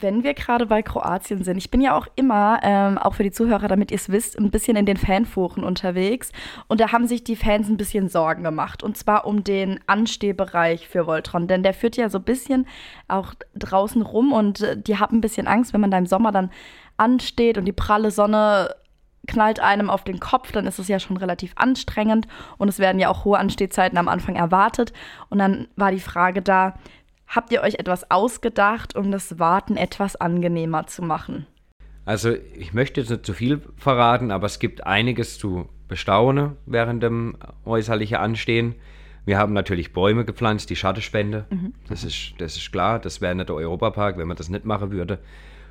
[0.00, 3.30] Wenn wir gerade bei Kroatien sind, ich bin ja auch immer, ähm, auch für die
[3.30, 6.32] Zuhörer, damit ihr es wisst, ein bisschen in den Fanforen unterwegs.
[6.66, 8.82] Und da haben sich die Fans ein bisschen Sorgen gemacht.
[8.82, 11.46] Und zwar um den Anstehbereich für Voltron.
[11.46, 12.66] Denn der führt ja so ein bisschen
[13.08, 16.32] auch draußen rum und äh, die haben ein bisschen Angst, wenn man da im Sommer
[16.32, 16.50] dann
[16.96, 18.74] ansteht und die pralle Sonne
[19.26, 22.26] knallt einem auf den Kopf, dann ist es ja schon relativ anstrengend
[22.58, 24.92] und es werden ja auch hohe Anstehzeiten am Anfang erwartet.
[25.28, 26.74] Und dann war die Frage da,
[27.26, 31.46] Habt ihr euch etwas ausgedacht, um das Warten etwas angenehmer zu machen?
[32.04, 37.02] Also ich möchte jetzt nicht zu viel verraten, aber es gibt einiges zu bestaunen während
[37.02, 38.76] dem äußerlichen Anstehen.
[39.24, 41.46] Wir haben natürlich Bäume gepflanzt, die Schattenspende.
[41.50, 41.74] Mhm.
[41.88, 44.92] Das, ist, das ist klar, das wäre nicht der Europapark, wenn man das nicht machen
[44.92, 45.18] würde.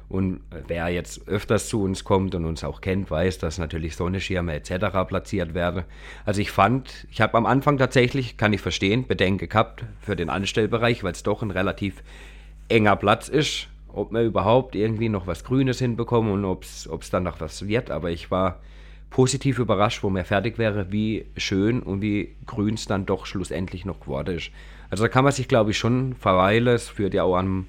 [0.07, 4.53] Und wer jetzt öfters zu uns kommt und uns auch kennt, weiß, dass natürlich Sonnenschirme
[4.53, 4.85] etc.
[5.07, 5.83] platziert werden.
[6.25, 10.29] Also ich fand, ich habe am Anfang tatsächlich, kann ich verstehen, Bedenken gehabt für den
[10.29, 12.03] Anstellbereich, weil es doch ein relativ
[12.69, 17.23] enger Platz ist, ob wir überhaupt irgendwie noch was Grünes hinbekommen und ob es dann
[17.23, 17.89] noch was wird.
[17.89, 18.59] Aber ich war
[19.09, 23.85] positiv überrascht, wo mir fertig wäre, wie schön und wie grün es dann doch schlussendlich
[23.85, 24.51] noch geworden ist.
[24.89, 26.75] Also da kann man sich, glaube ich, schon verweilen.
[26.75, 27.65] Es führt ja auch an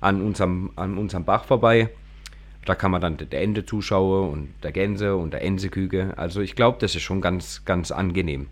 [0.00, 1.90] an unserem, an unserem Bach vorbei.
[2.66, 6.14] Da kann man dann der Ente zuschauen und der Gänse und der Enseküge.
[6.16, 8.48] Also ich glaube, das ist schon ganz, ganz angenehm.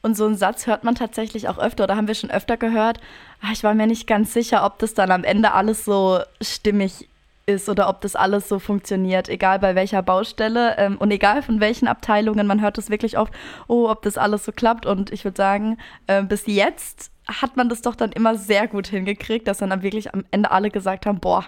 [0.00, 3.00] Und so einen Satz hört man tatsächlich auch öfter oder haben wir schon öfter gehört.
[3.42, 7.08] Ah, ich war mir nicht ganz sicher, ob das dann am Ende alles so stimmig
[7.46, 11.60] ist oder ob das alles so funktioniert, egal bei welcher Baustelle ähm, und egal von
[11.60, 12.46] welchen Abteilungen.
[12.46, 13.32] Man hört es wirklich oft,
[13.66, 14.86] oh, ob das alles so klappt.
[14.86, 18.88] Und ich würde sagen, äh, bis jetzt hat man das doch dann immer sehr gut
[18.88, 21.44] hingekriegt, dass dann wirklich am Ende alle gesagt haben, boah,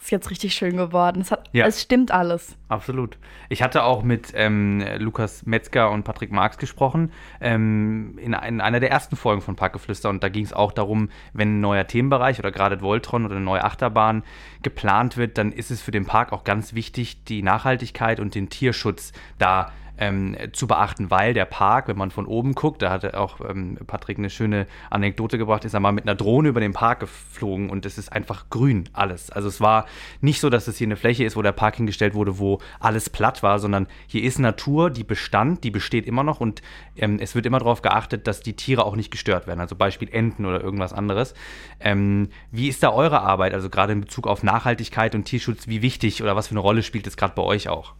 [0.00, 1.22] ist jetzt richtig schön geworden.
[1.22, 1.66] Es, hat, ja.
[1.66, 2.56] es stimmt alles.
[2.68, 3.18] Absolut.
[3.48, 8.78] Ich hatte auch mit ähm, Lukas Metzger und Patrick Marx gesprochen ähm, in, in, einer
[8.78, 12.38] der ersten Folgen von Parkgeflüster und da ging es auch darum, wenn ein neuer Themenbereich
[12.38, 14.22] oder gerade Voltron oder eine neue Achterbahn
[14.62, 18.50] geplant wird, dann ist es für den Park auch ganz wichtig, die Nachhaltigkeit und den
[18.50, 23.18] Tierschutz da ähm, zu beachten, weil der Park, wenn man von oben guckt, da hatte
[23.18, 26.72] auch ähm, Patrick eine schöne Anekdote gebracht, ist er mal mit einer Drohne über den
[26.72, 29.30] Park geflogen und es ist einfach grün alles.
[29.30, 29.86] Also es war
[30.20, 33.10] nicht so, dass es hier eine Fläche ist, wo der Park hingestellt wurde, wo alles
[33.10, 36.62] platt war, sondern hier ist Natur, die bestand, die besteht immer noch und
[36.96, 39.60] ähm, es wird immer darauf geachtet, dass die Tiere auch nicht gestört werden.
[39.60, 41.34] Also Beispiel Enten oder irgendwas anderes.
[41.80, 45.82] Ähm, wie ist da eure Arbeit, also gerade in Bezug auf Nachhaltigkeit und Tierschutz, wie
[45.82, 47.94] wichtig oder was für eine Rolle spielt es gerade bei euch auch?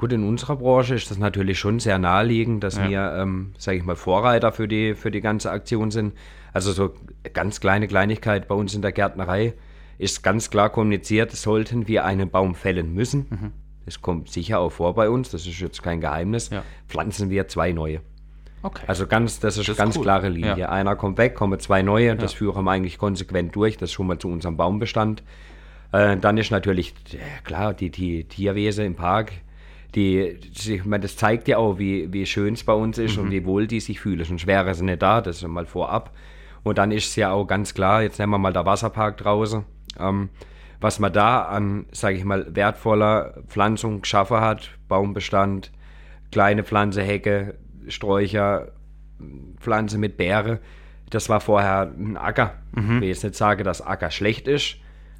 [0.00, 2.88] Gut, in unserer Branche ist das natürlich schon sehr naheliegend, dass ja.
[2.88, 6.14] wir, ähm, sage ich mal, Vorreiter für die, für die ganze Aktion sind.
[6.54, 6.94] Also so
[7.34, 9.52] ganz kleine Kleinigkeit bei uns in der Gärtnerei
[9.98, 13.52] ist ganz klar kommuniziert, sollten wir einen Baum fällen müssen, mhm.
[13.84, 16.62] das kommt sicher auch vor bei uns, das ist jetzt kein Geheimnis, ja.
[16.88, 18.00] pflanzen wir zwei neue.
[18.62, 18.84] Okay.
[18.86, 20.04] Also ganz, das ist, das ist ganz cool.
[20.04, 20.60] klare Linie.
[20.60, 20.70] Ja.
[20.70, 24.18] Einer kommt weg, kommen zwei neue, das führen wir eigentlich konsequent durch, das schon mal
[24.18, 25.22] zu unserem Baumbestand.
[25.92, 26.94] Äh, dann ist natürlich,
[27.44, 29.32] klar, die, die Tierwesen im Park,
[29.94, 33.24] die, ich meine, das zeigt ja auch, wie, wie schön es bei uns ist mhm.
[33.24, 34.24] und wie wohl die sich fühlen.
[34.24, 36.12] Sonst wäre sie nicht da, das ist mal vorab.
[36.62, 39.64] Und dann ist es ja auch ganz klar, jetzt nehmen wir mal der Wasserpark draußen,
[39.98, 40.28] ähm,
[40.80, 45.72] was man da an, sage ich mal, wertvoller Pflanzung geschaffen hat, Baumbestand,
[46.30, 48.72] kleine Pflanze, Hecke, Sträucher,
[49.58, 50.60] Pflanze mit Beere,
[51.10, 52.54] das war vorher ein Acker.
[52.72, 52.94] Mhm.
[52.94, 54.76] Ich will jetzt nicht sagen, dass Acker schlecht ist,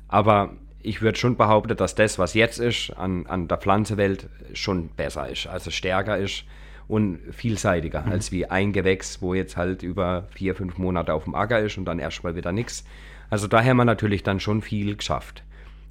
[0.09, 0.51] aber
[0.83, 5.29] ich würde schon behaupten, dass das, was jetzt ist, an, an der Pflanzenwelt schon besser
[5.29, 6.45] ist, also stärker ist
[6.88, 8.12] und vielseitiger mhm.
[8.12, 11.79] als wie ein Gewächs, wo jetzt halt über vier, fünf Monate auf dem Acker ist
[11.79, 12.85] und dann erstmal wieder nichts.
[13.29, 15.45] Also da haben wir natürlich dann schon viel geschafft.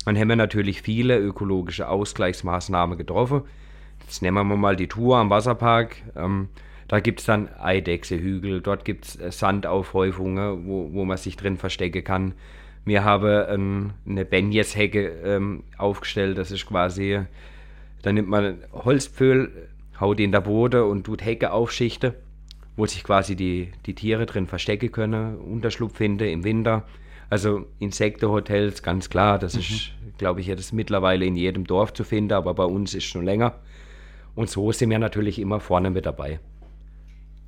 [0.06, 3.43] Dann haben wir natürlich viele ökologische Ausgleichsmaßnahmen getroffen.
[4.02, 5.97] Jetzt nehmen wir mal die Tour am Wasserpark.
[6.15, 6.49] Ähm,
[6.88, 11.58] da gibt es dann Eidechsehügel, dort gibt es äh, Sandaufhäufungen, wo, wo man sich drin
[11.58, 12.34] verstecken kann.
[12.89, 16.39] Wir haben ähm, eine Benjes-Hecke ähm, aufgestellt.
[16.39, 17.19] Das ist quasi,
[18.02, 22.13] da nimmt man Holzpföhl, haut die in der Boden und tut Hecke aufschichten,
[22.75, 26.84] wo sich quasi die, die Tiere drin verstecken können, Unterschlupf finden im Winter.
[27.30, 29.60] Also Insektenhotels, ganz klar, das mhm.
[29.60, 33.10] ist, glaube ich, jetzt mittlerweile in jedem Dorf zu finden, aber bei uns ist es
[33.10, 33.60] schon länger.
[34.34, 36.39] Und so sind wir natürlich immer vorne mit dabei.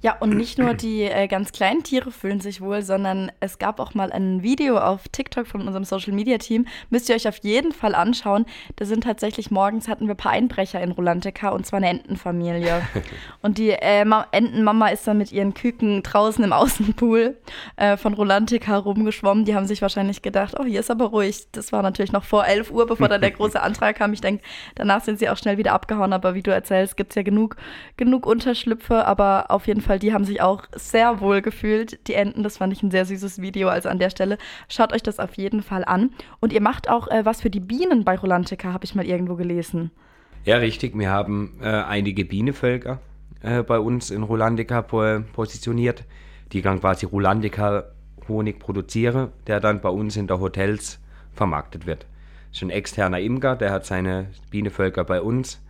[0.04, 3.80] Ja, und nicht nur die äh, ganz kleinen Tiere fühlen sich wohl, sondern es gab
[3.80, 6.66] auch mal ein Video auf TikTok von unserem Social Media Team.
[6.90, 8.48] Müsst ihr euch auf jeden Fall anschauen.
[8.78, 12.82] Da sind tatsächlich morgens hatten wir ein paar Einbrecher in Rolantica und zwar eine Entenfamilie.
[13.44, 17.38] und die äh, Entenmama ist dann mit ihren Küken draußen im Außenpool
[17.76, 19.46] äh, von Rolantica rumgeschwommen.
[19.46, 21.46] Die haben sich wahrscheinlich gedacht, oh, hier ist aber ruhig.
[21.52, 24.14] Das war natürlich noch vor 11 Uhr, bevor dann der große Antrag kam.
[24.14, 26.12] Ich denke, danach sind sie auch schnell wieder abgehauen.
[26.12, 27.56] Aber wie du erzählst, gibt es ja genug,
[27.98, 29.06] genug Unterschlüpfe.
[29.06, 32.08] Aber auf jeden Fall Fall, die haben sich auch sehr wohl gefühlt.
[32.08, 33.68] Die Enten, das fand ich ein sehr süßes Video.
[33.68, 34.38] Also an der Stelle
[34.70, 36.12] schaut euch das auf jeden Fall an.
[36.40, 39.36] Und ihr macht auch äh, was für die Bienen bei Rolantica, habe ich mal irgendwo
[39.36, 39.92] gelesen.
[40.46, 40.98] Ja, richtig.
[40.98, 43.02] Wir haben äh, einige Bienenvölker
[43.42, 46.06] äh, bei uns in Rolandica positioniert,
[46.54, 47.84] die dann quasi Rolandica
[48.30, 51.00] Honig produzieren, der dann bei uns in der Hotels
[51.34, 52.06] vermarktet wird.
[52.52, 55.62] Das ist ein externer Imker, der hat seine Bienenvölker bei uns.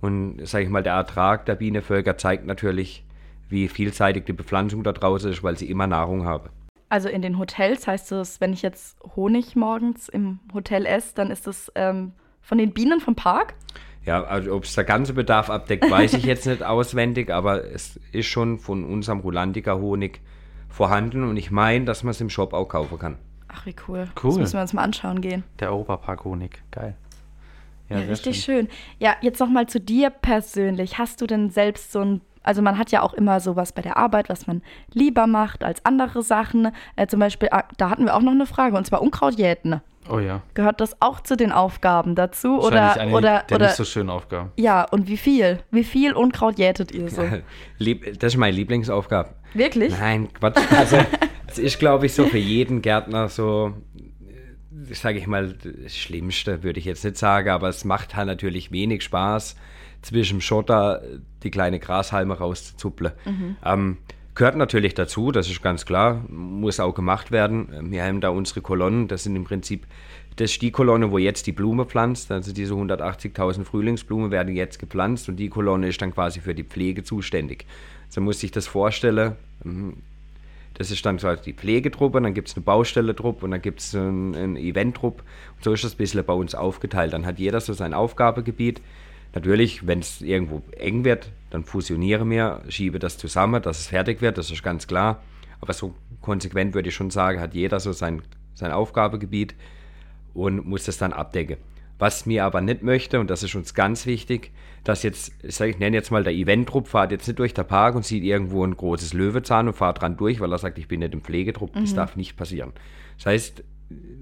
[0.00, 3.04] Und sage ich mal, der Ertrag der Bienenvölker zeigt natürlich,
[3.48, 6.50] wie vielseitig die Bepflanzung da draußen ist, weil sie immer Nahrung haben.
[6.88, 11.30] Also in den Hotels heißt es, wenn ich jetzt Honig morgens im Hotel esse, dann
[11.30, 13.54] ist das ähm, von den Bienen vom Park?
[14.06, 18.00] Ja, also ob es der ganze Bedarf abdeckt, weiß ich jetzt nicht auswendig, aber es
[18.12, 20.20] ist schon von unserem Rolandiker Honig
[20.68, 23.18] vorhanden und ich meine, dass man es im Shop auch kaufen kann.
[23.48, 24.08] Ach, wie cool.
[24.22, 24.30] Cool.
[24.30, 25.44] Das müssen wir uns mal anschauen gehen.
[25.58, 26.96] Der Europapark Honig, geil.
[27.88, 28.66] Ja, ja richtig schön.
[28.66, 28.76] schön.
[28.98, 30.98] Ja, jetzt nochmal zu dir persönlich.
[30.98, 33.96] Hast du denn selbst so ein also man hat ja auch immer sowas bei der
[33.96, 36.72] Arbeit, was man lieber macht als andere Sachen.
[36.96, 39.80] Äh, zum Beispiel, ah, da hatten wir auch noch eine Frage, und zwar Unkrautjäten.
[40.10, 40.42] Oh ja.
[40.54, 42.60] Gehört das auch zu den Aufgaben dazu?
[42.60, 44.52] Oder, eine oder, der oder, nicht so schönen Aufgaben.
[44.56, 45.58] Ja, und wie viel?
[45.70, 47.22] Wie viel Unkraut jätet ihr so?
[47.78, 49.30] das ist meine Lieblingsaufgabe.
[49.54, 49.92] Wirklich?
[49.98, 50.58] Nein, Quatsch.
[50.70, 50.98] Also,
[51.46, 53.74] das ist, glaube ich, so für jeden Gärtner so,
[54.92, 58.70] sage ich mal, das Schlimmste, würde ich jetzt nicht sagen, aber es macht halt natürlich
[58.70, 59.56] wenig Spaß
[60.02, 61.02] zwischen Schotter
[61.42, 63.12] die kleine Grashalme rauszuzuppeln.
[63.24, 63.56] Mhm.
[63.64, 63.96] Ähm,
[64.34, 67.90] gehört natürlich dazu, das ist ganz klar, muss auch gemacht werden.
[67.90, 69.86] Wir haben da unsere Kolonnen, das sind im Prinzip
[70.38, 72.30] das ist die Kolonne, wo jetzt die Blume pflanzt.
[72.30, 76.62] Also diese 180.000 Frühlingsblumen werden jetzt gepflanzt und die Kolonne ist dann quasi für die
[76.62, 77.66] Pflege zuständig.
[78.08, 79.34] So muss sich das vorstellen.
[79.64, 79.94] Mhm.
[80.74, 83.96] Das ist dann quasi die Pflegetruppe, dann gibt es eine Baustelle-Truppe und dann gibt es
[83.96, 85.24] einen, einen Event-Truppe.
[85.60, 87.12] So ist das ein bisschen bei uns aufgeteilt.
[87.12, 88.80] Dann hat jeder so sein Aufgabegebiet.
[89.34, 94.20] Natürlich, wenn es irgendwo eng wird, dann fusioniere mir, schiebe das zusammen, dass es fertig
[94.20, 95.22] wird, das ist ganz klar.
[95.60, 98.22] Aber so konsequent würde ich schon sagen, hat jeder so sein,
[98.54, 99.54] sein Aufgabegebiet
[100.34, 101.56] und muss das dann abdecken.
[101.98, 104.52] Was mir aber nicht möchte, und das ist uns ganz wichtig,
[104.84, 107.96] dass jetzt, ich, ich nenne jetzt mal der Event-Trupp, fahrt jetzt nicht durch den Park
[107.96, 111.00] und sieht irgendwo ein großes Löwezahn und fahrt dran durch, weil er sagt, ich bin
[111.00, 111.72] nicht im Pflegetrupp.
[111.74, 112.72] Das darf nicht passieren.
[113.16, 113.64] Das heißt,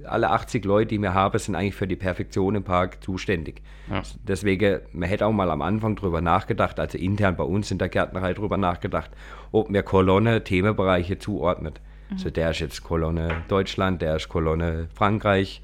[0.04, 3.62] alle 80 Leute, die wir haben, sind eigentlich für die Perfektion im Park zuständig.
[3.90, 4.02] Ja.
[4.26, 7.88] Deswegen, man hätte auch mal am Anfang drüber nachgedacht, also intern bei uns in der
[7.88, 9.10] Gärtnerei drüber nachgedacht,
[9.52, 11.80] ob mir Kolonne Themenbereiche zuordnet.
[12.10, 15.60] Also der ist jetzt Kolonne Deutschland, der ist Kolonne Frankreich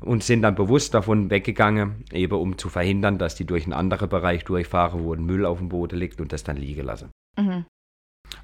[0.00, 4.08] und sind dann bewusst davon weggegangen, eben um zu verhindern, dass die durch einen anderen
[4.08, 7.10] Bereich durchfahren, wo ein Müll auf dem Boden liegt und das dann liegen lassen.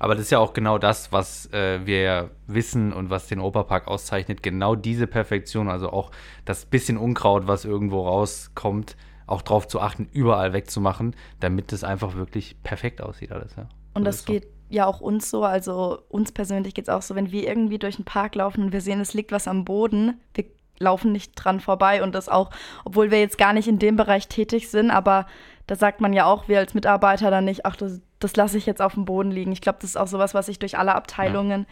[0.04, 3.40] Aber das ist ja auch genau das, was äh, wir ja wissen und was den
[3.40, 4.42] Operpark auszeichnet.
[4.42, 6.10] Genau diese Perfektion, also auch
[6.44, 12.16] das bisschen Unkraut, was irgendwo rauskommt, auch darauf zu achten, überall wegzumachen, damit es einfach
[12.16, 13.56] wirklich perfekt aussieht alles.
[13.56, 13.62] Ja.
[13.94, 14.32] Und So das so.
[14.34, 17.78] geht ja auch uns so, also uns persönlich geht es auch so, wenn wir irgendwie
[17.78, 20.44] durch den Park laufen und wir sehen, es liegt was am Boden, wir
[20.78, 22.50] laufen nicht dran vorbei und das auch,
[22.84, 25.24] obwohl wir jetzt gar nicht in dem Bereich tätig sind, aber
[25.66, 28.66] da sagt man ja auch, wir als Mitarbeiter dann nicht, ach, das, das lasse ich
[28.66, 29.52] jetzt auf dem Boden liegen.
[29.52, 31.66] Ich glaube, das ist auch sowas, was sich durch alle Abteilungen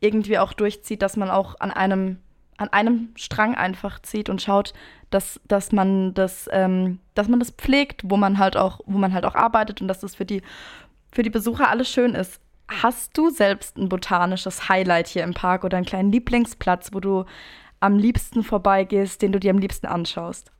[0.00, 2.18] irgendwie auch durchzieht, dass man auch an einem,
[2.56, 4.72] an einem Strang einfach zieht und schaut,
[5.10, 9.12] dass, dass man das, ähm, dass man das pflegt, wo man halt auch, wo man
[9.14, 10.42] halt auch arbeitet und dass das für die
[11.16, 12.40] für die Besucher alles schön ist.
[12.68, 17.24] Hast du selbst ein botanisches Highlight hier im Park oder einen kleinen Lieblingsplatz, wo du
[17.80, 20.52] am liebsten vorbeigehst, den du dir am liebsten anschaust?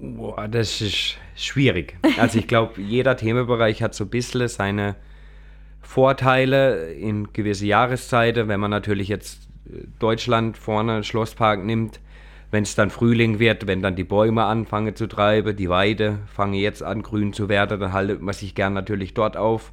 [0.00, 1.96] Boah, das ist schwierig.
[2.18, 4.96] Also ich glaube, jeder Themenbereich hat so ein bisschen seine
[5.80, 8.48] Vorteile in gewisse Jahreszeiten.
[8.48, 12.00] Wenn man natürlich jetzt äh, Deutschland vorne, Schlosspark nimmt,
[12.50, 16.54] wenn es dann Frühling wird, wenn dann die Bäume anfangen zu treiben, die Weide fangen
[16.54, 19.72] jetzt an grün zu werden, dann haltet man sich gern natürlich dort auf.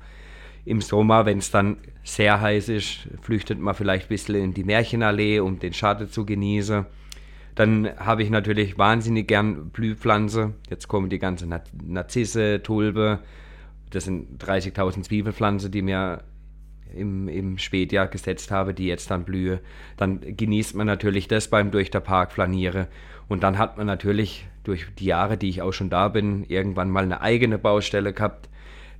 [0.65, 4.63] Im Sommer, wenn es dann sehr heiß ist, flüchtet man vielleicht ein bisschen in die
[4.63, 6.85] Märchenallee, um den Schatten zu genießen.
[7.55, 10.53] Dann habe ich natürlich wahnsinnig gern Blühpflanze.
[10.69, 13.19] Jetzt kommen die ganzen Na- Narzisse, Tulpe.
[13.89, 16.23] Das sind 30.000 Zwiebelpflanzen, die mir
[16.93, 19.61] im, im Spätjahr gesetzt habe, die jetzt dann blühe.
[19.95, 22.87] Dann genießt man natürlich das beim durch der Park flaniere.
[23.27, 26.89] Und dann hat man natürlich durch die Jahre, die ich auch schon da bin, irgendwann
[26.89, 28.49] mal eine eigene Baustelle gehabt.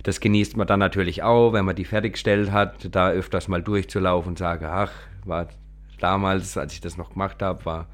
[0.02, 4.30] Das genießt man dann natürlich auch, wenn man die fertiggestellt hat, da öfters mal durchzulaufen
[4.30, 4.92] und sage, ach,
[5.24, 5.48] war
[5.98, 7.86] damals, als ich das noch gemacht habe, war,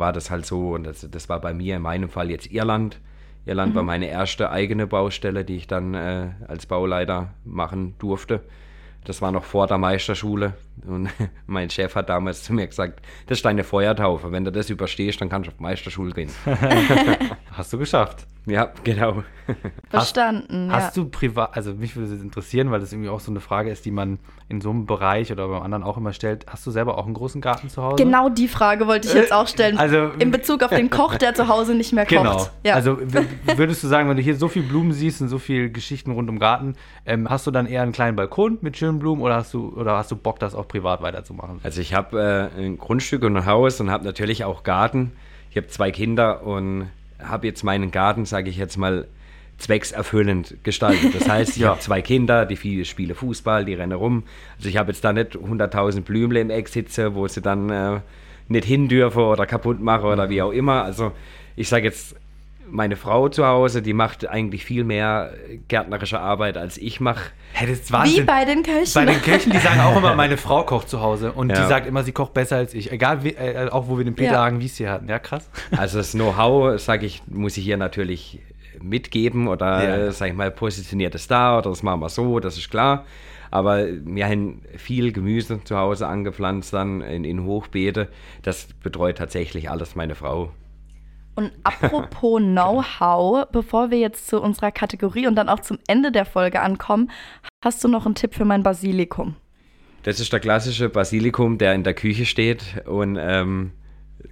[0.00, 0.70] war das halt so.
[0.70, 3.00] Und das, das war bei mir in meinem Fall jetzt Irland.
[3.46, 8.42] Irland war meine erste eigene Baustelle, die ich dann äh, als Bauleiter machen durfte.
[9.04, 10.54] Das war noch vor der Meisterschule.
[10.86, 11.08] Und
[11.46, 14.32] mein Chef hat damals zu mir gesagt, das ist deine Feuertaufe.
[14.32, 16.30] Wenn du das überstehst, dann kannst du auf Meisterschule gehen.
[17.52, 18.26] Hast du geschafft.
[18.46, 19.22] ja, genau.
[19.90, 20.76] Verstanden, ja.
[20.76, 23.70] Hast du privat, also mich würde es interessieren, weil das irgendwie auch so eine Frage
[23.70, 26.46] ist, die man in so einem Bereich oder beim anderen auch immer stellt.
[26.48, 28.02] Hast du selber auch einen großen Garten zu Hause?
[28.02, 29.76] Genau die Frage wollte ich jetzt auch stellen.
[29.78, 32.16] Also- in Bezug auf den Koch, der zu Hause nicht mehr kocht.
[32.16, 32.46] Genau.
[32.64, 32.74] Ja.
[32.74, 32.98] Also
[33.56, 36.28] würdest du sagen, wenn du hier so viel Blumen siehst und so viel Geschichten rund
[36.30, 39.52] um Garten, ähm, hast du dann eher einen kleinen Balkon mit schönen Blumen oder hast
[39.52, 41.60] du oder hast du Bock, das auch privat weiterzumachen?
[41.62, 45.12] Also ich habe äh, ein Grundstück und ein Haus und habe natürlich auch Garten.
[45.50, 46.88] Ich habe zwei Kinder und
[47.22, 49.06] habe jetzt meinen Garten, sage ich jetzt mal,
[49.58, 51.14] zweckserfüllend gestaltet.
[51.14, 51.68] Das heißt, ich Ja.
[51.70, 54.22] habe zwei Kinder, die viele spielen Fußball, die rennen rum.
[54.56, 58.00] Also ich habe jetzt da nicht 100.000 Blümle im Eck sitzen, wo sie dann äh,
[58.48, 60.82] nicht hin dürfen oder kaputt machen oder wie auch immer.
[60.84, 61.12] Also
[61.56, 62.16] ich sage jetzt,
[62.70, 65.32] meine Frau zu Hause, die macht eigentlich viel mehr
[65.68, 67.30] gärtnerische Arbeit, als ich mache.
[67.52, 68.92] Hey, das ist Wie bei den Köchen.
[68.94, 71.66] Bei den Köchen, die sagen auch immer, meine Frau kocht zu Hause und die Ja.
[71.66, 72.92] sagt immer, sie kocht besser als ich.
[72.92, 74.44] Egal, wie, äh, auch wo wir den Peter Ja.
[74.44, 75.08] Hagen Wies hier hatten.
[75.08, 75.50] Ja, krass.
[75.76, 78.40] Also das Know-how, sage ich, muss ich hier natürlich
[78.80, 79.96] mitgeben oder, Ja.
[80.06, 83.04] äh, sag ich mal, positioniert es da oder das machen wir so, das ist klar.
[83.52, 88.06] Aber wir haben viel Gemüse zu Hause angepflanzt dann in, in Hochbeete.
[88.42, 90.52] Das betreut tatsächlich alles meine Frau.
[91.40, 96.26] Und apropos Know-how, bevor wir jetzt zu unserer Kategorie und dann auch zum Ende der
[96.26, 97.10] Folge ankommen,
[97.64, 99.36] hast du noch einen Tipp für mein Basilikum?
[100.02, 103.72] Das ist der klassische Basilikum, der in der Küche steht und ähm,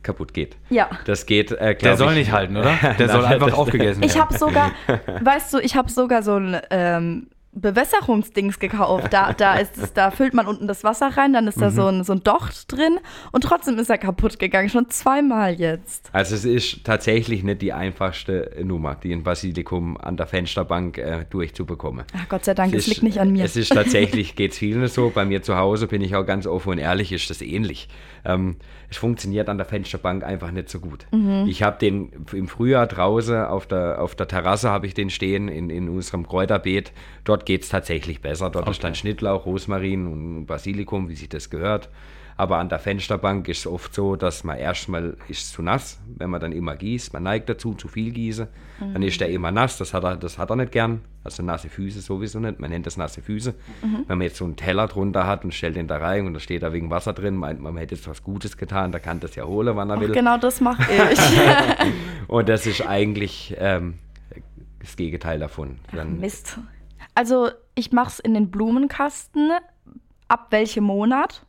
[0.03, 0.59] kaputt geht.
[0.69, 0.91] Ja.
[1.07, 2.75] Das geht, äh, Der soll ich, nicht halten, oder?
[2.99, 4.29] Der soll einfach aufgegessen Ich werden.
[4.29, 4.73] habe sogar,
[5.23, 9.13] weißt du, ich habe sogar so ein ähm, Bewässerungsdings gekauft.
[9.13, 11.87] Da, da, ist es, da füllt man unten das Wasser rein, dann ist da so
[11.87, 12.99] ein, so ein Docht drin
[13.33, 14.69] und trotzdem ist er kaputt gegangen.
[14.69, 16.11] Schon zweimal jetzt.
[16.13, 21.25] Also es ist tatsächlich nicht die einfachste Nummer, die ein Basilikum an der Fensterbank äh,
[21.29, 22.05] durchzubekommen.
[22.17, 23.45] Ach Gott sei Dank, es ist- liegt nicht an mir.
[23.45, 25.11] Es ist tatsächlich, geht es vielen so.
[25.11, 27.89] Bei mir zu Hause bin ich auch ganz offen und ehrlich, ist das ähnlich.
[28.25, 28.57] Ähm,
[28.91, 31.07] es funktioniert an der Fensterbank einfach nicht so gut.
[31.13, 31.45] Mhm.
[31.49, 35.49] Ich habe den im Frühjahr draußen auf der, auf der Terrasse habe ich den stehen
[35.49, 36.93] in, in unserem Kräuterbeet.
[37.25, 38.51] Dort geht es tatsächlich besser.
[38.51, 41.89] Dort ist dann Schnittlauch, Rosmarin und Basilikum, wie sich das gehört.
[42.39, 46.31] Aber an der Fensterbank ist es oft so, dass man erstmal ist zu nass, wenn
[46.31, 47.13] man dann immer gießt.
[47.13, 48.47] Man neigt dazu, zu viel gießen.
[48.79, 48.93] Mhm.
[48.93, 51.01] Dann ist der immer nass, das hat, er, das hat er nicht gern.
[51.25, 52.61] Also nasse Füße sowieso nicht.
[52.61, 53.55] Man nennt das nasse Füße.
[53.83, 54.05] Mhm.
[54.07, 56.39] Wenn man jetzt so einen Teller drunter hat und stellt den da rein und da
[56.39, 59.19] steht da wegen Wasser drin, meint man, man hätte jetzt was Gutes getan, da kann
[59.19, 60.13] das ja holen, wann er Ach, will.
[60.13, 61.19] Genau das mache ich.
[62.29, 63.95] und das ist eigentlich ähm,
[64.79, 65.81] das Gegenteil davon.
[65.93, 66.57] Dann, Ach, Mist.
[67.17, 69.51] Also ich mache es in den Blumenkasten.
[70.29, 71.45] Ab welchem Monat?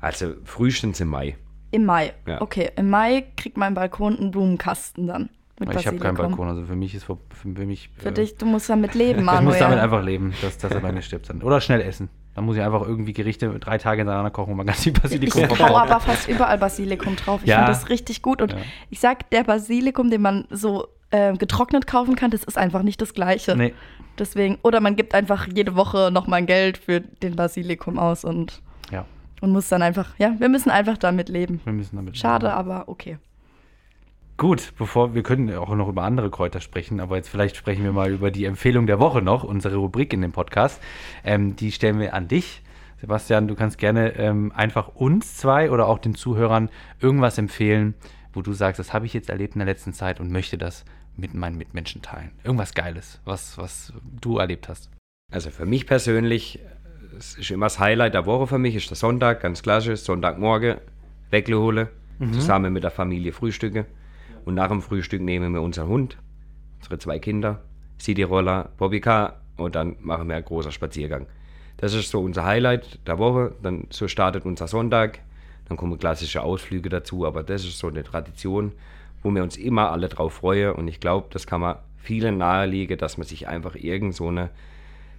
[0.00, 1.36] Also frühestens im Mai.
[1.70, 2.40] Im Mai, ja.
[2.40, 2.70] okay.
[2.76, 5.30] Im Mai kriegt mein Balkon einen Blumenkasten dann.
[5.60, 7.90] ich habe keinen Balkon, also für mich ist für, für mich.
[7.98, 9.42] Für äh, dich, du musst damit leben, Manuel.
[9.42, 11.42] ich muss damit einfach leben, dass, dass er bei mir stirbt dann.
[11.42, 12.08] Oder schnell essen.
[12.36, 15.44] Dann muss ich einfach irgendwie Gerichte drei Tage hintereinander kochen und man ganz viel Basilikum
[15.44, 17.40] Ich baue aber fast überall Basilikum drauf.
[17.42, 17.56] Ich ja.
[17.56, 18.42] finde das richtig gut.
[18.42, 18.58] Und ja.
[18.90, 23.00] ich sag, der Basilikum, den man so äh, getrocknet kaufen kann, das ist einfach nicht
[23.00, 23.56] das Gleiche.
[23.56, 23.72] Nee.
[24.18, 28.62] Deswegen, oder man gibt einfach jede Woche nochmal Geld für den Basilikum aus und.
[29.40, 31.60] Und muss dann einfach, ja, wir müssen einfach damit leben.
[31.64, 32.58] Wir müssen damit Schade, leben.
[32.58, 33.18] aber okay.
[34.38, 37.92] Gut, bevor wir können auch noch über andere Kräuter sprechen, aber jetzt vielleicht sprechen wir
[37.92, 40.80] mal über die Empfehlung der Woche noch, unsere Rubrik in dem Podcast.
[41.24, 42.62] Ähm, die stellen wir an dich.
[43.00, 46.68] Sebastian, du kannst gerne ähm, einfach uns zwei oder auch den Zuhörern
[47.00, 47.94] irgendwas empfehlen,
[48.34, 50.84] wo du sagst, das habe ich jetzt erlebt in der letzten Zeit und möchte das
[51.16, 52.32] mit meinen Mitmenschen teilen.
[52.44, 54.90] Irgendwas Geiles, was, was du erlebt hast.
[55.32, 56.60] Also für mich persönlich,
[57.18, 60.78] es ist immer das Highlight der Woche für mich, ist der Sonntag, ganz klassisch, Sonntagmorgen,
[61.30, 61.88] Weckle hole,
[62.18, 62.32] mhm.
[62.32, 63.86] zusammen mit der Familie frühstücke.
[64.44, 66.16] Und nach dem Frühstück nehmen wir unseren Hund,
[66.78, 67.62] unsere zwei Kinder,
[68.00, 71.26] City-Roller, Bobbycar und dann machen wir einen großen Spaziergang.
[71.78, 73.52] Das ist so unser Highlight der Woche.
[73.62, 75.18] Dann so startet unser Sonntag.
[75.68, 78.72] Dann kommen klassische Ausflüge dazu, aber das ist so eine Tradition
[79.26, 80.72] wo wir uns immer alle drauf freuen.
[80.72, 84.50] Und ich glaube, das kann man vielen nahelegen, dass man sich einfach irgend so eine,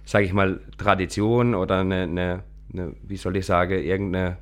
[0.08, 2.42] sage ich mal, Tradition oder eine, eine,
[2.72, 4.38] eine, wie soll ich sagen, irgendeine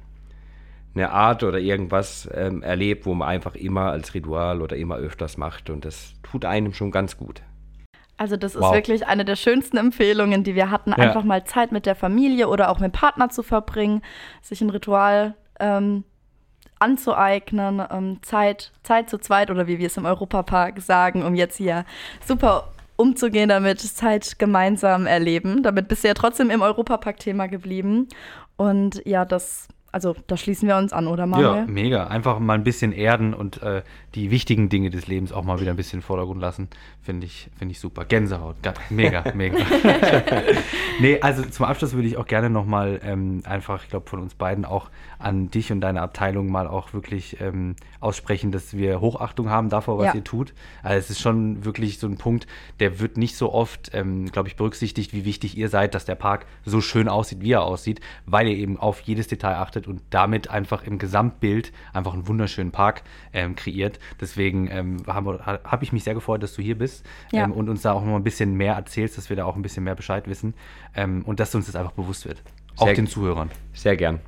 [0.95, 5.37] eine Art oder irgendwas ähm, erlebt, wo man einfach immer als Ritual oder immer öfters
[5.37, 5.69] macht.
[5.69, 7.43] Und das tut einem schon ganz gut.
[8.17, 8.63] Also das wow.
[8.63, 10.99] ist wirklich eine der schönsten Empfehlungen, die wir hatten, ja.
[10.99, 14.03] einfach mal Zeit mit der Familie oder auch mit dem Partner zu verbringen,
[14.43, 16.05] sich ein Ritual ähm,
[16.79, 21.57] anzueignen, ähm, Zeit, Zeit zu zweit oder wie wir es im Europapark sagen, um jetzt
[21.57, 21.85] hier
[22.25, 25.63] super umzugehen damit, Zeit gemeinsam erleben.
[25.63, 28.09] Damit bist du ja trotzdem im Europapark-Thema geblieben.
[28.57, 31.61] Und ja, das also da schließen wir uns an, oder Manuel?
[31.61, 32.07] Ja, mega.
[32.09, 33.83] Einfach mal ein bisschen erden und äh,
[34.17, 36.69] die wichtigen Dinge des Lebens auch mal wieder ein bisschen in Vordergrund lassen.
[37.03, 38.07] Finde ich, find ich super.
[38.07, 38.57] Gänsehaut.
[38.89, 39.59] Mega, mega.
[41.01, 44.35] nee, also zum Abschluss würde ich auch gerne nochmal ähm, einfach, ich glaube, von uns
[44.35, 49.51] beiden auch an dich und deine Abteilung mal auch wirklich ähm, aussprechen, dass wir Hochachtung
[49.51, 50.15] haben davor, was ja.
[50.15, 50.55] ihr tut.
[50.83, 52.47] Also es ist schon wirklich so ein Punkt,
[52.81, 56.15] der wird nicht so oft, ähm, glaube ich, berücksichtigt, wie wichtig ihr seid, dass der
[56.15, 60.01] Park so schön aussieht, wie er aussieht, weil ihr eben auf jedes Detail achtet und
[60.11, 63.03] damit einfach im Gesamtbild einfach einen wunderschönen Park
[63.35, 63.99] ähm, kreiert.
[64.21, 67.45] Deswegen ähm, habe hab ich mich sehr gefreut, dass du hier bist ja.
[67.45, 69.63] ähm, und uns da auch noch ein bisschen mehr erzählst, dass wir da auch ein
[69.63, 70.55] bisschen mehr Bescheid wissen
[70.95, 72.43] ähm, und dass uns das einfach bewusst wird.
[72.79, 73.51] Auch den Zuhörern.
[73.73, 74.21] Sehr gern.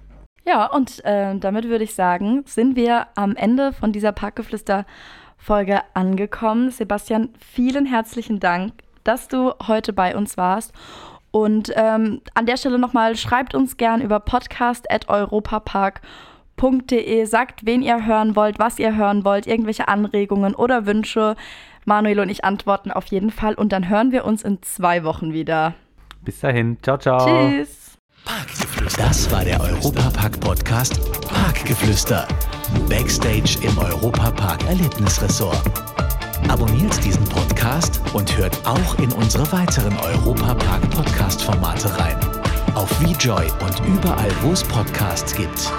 [0.47, 6.71] Ja, und äh, damit würde ich sagen, sind wir am Ende von dieser Parkgeflüster-Folge angekommen.
[6.71, 8.73] Sebastian, vielen herzlichen Dank,
[9.05, 10.73] dass du heute bei uns warst.
[11.31, 14.21] Und ähm, an der Stelle nochmal, schreibt uns gern über
[16.59, 21.37] podcast.europapark.de, sagt, wen ihr hören wollt, was ihr hören wollt, irgendwelche Anregungen oder Wünsche.
[21.85, 25.33] Manuel und ich antworten auf jeden Fall und dann hören wir uns in zwei Wochen
[25.33, 25.75] wieder.
[26.21, 27.27] Bis dahin, ciao, ciao.
[27.27, 27.97] Tschüss.
[28.25, 29.03] Parkgeflüster.
[29.03, 32.27] Das war der Europapark-Podcast Parkgeflüster.
[32.89, 35.63] Backstage im Europapark Erlebnisresort.
[36.49, 42.19] Abonniert diesen Podcast und hört auch in unsere weiteren Europa-Park-Podcast-Formate rein.
[42.75, 45.73] Auf VJoy und überall, wo es Podcasts gibt.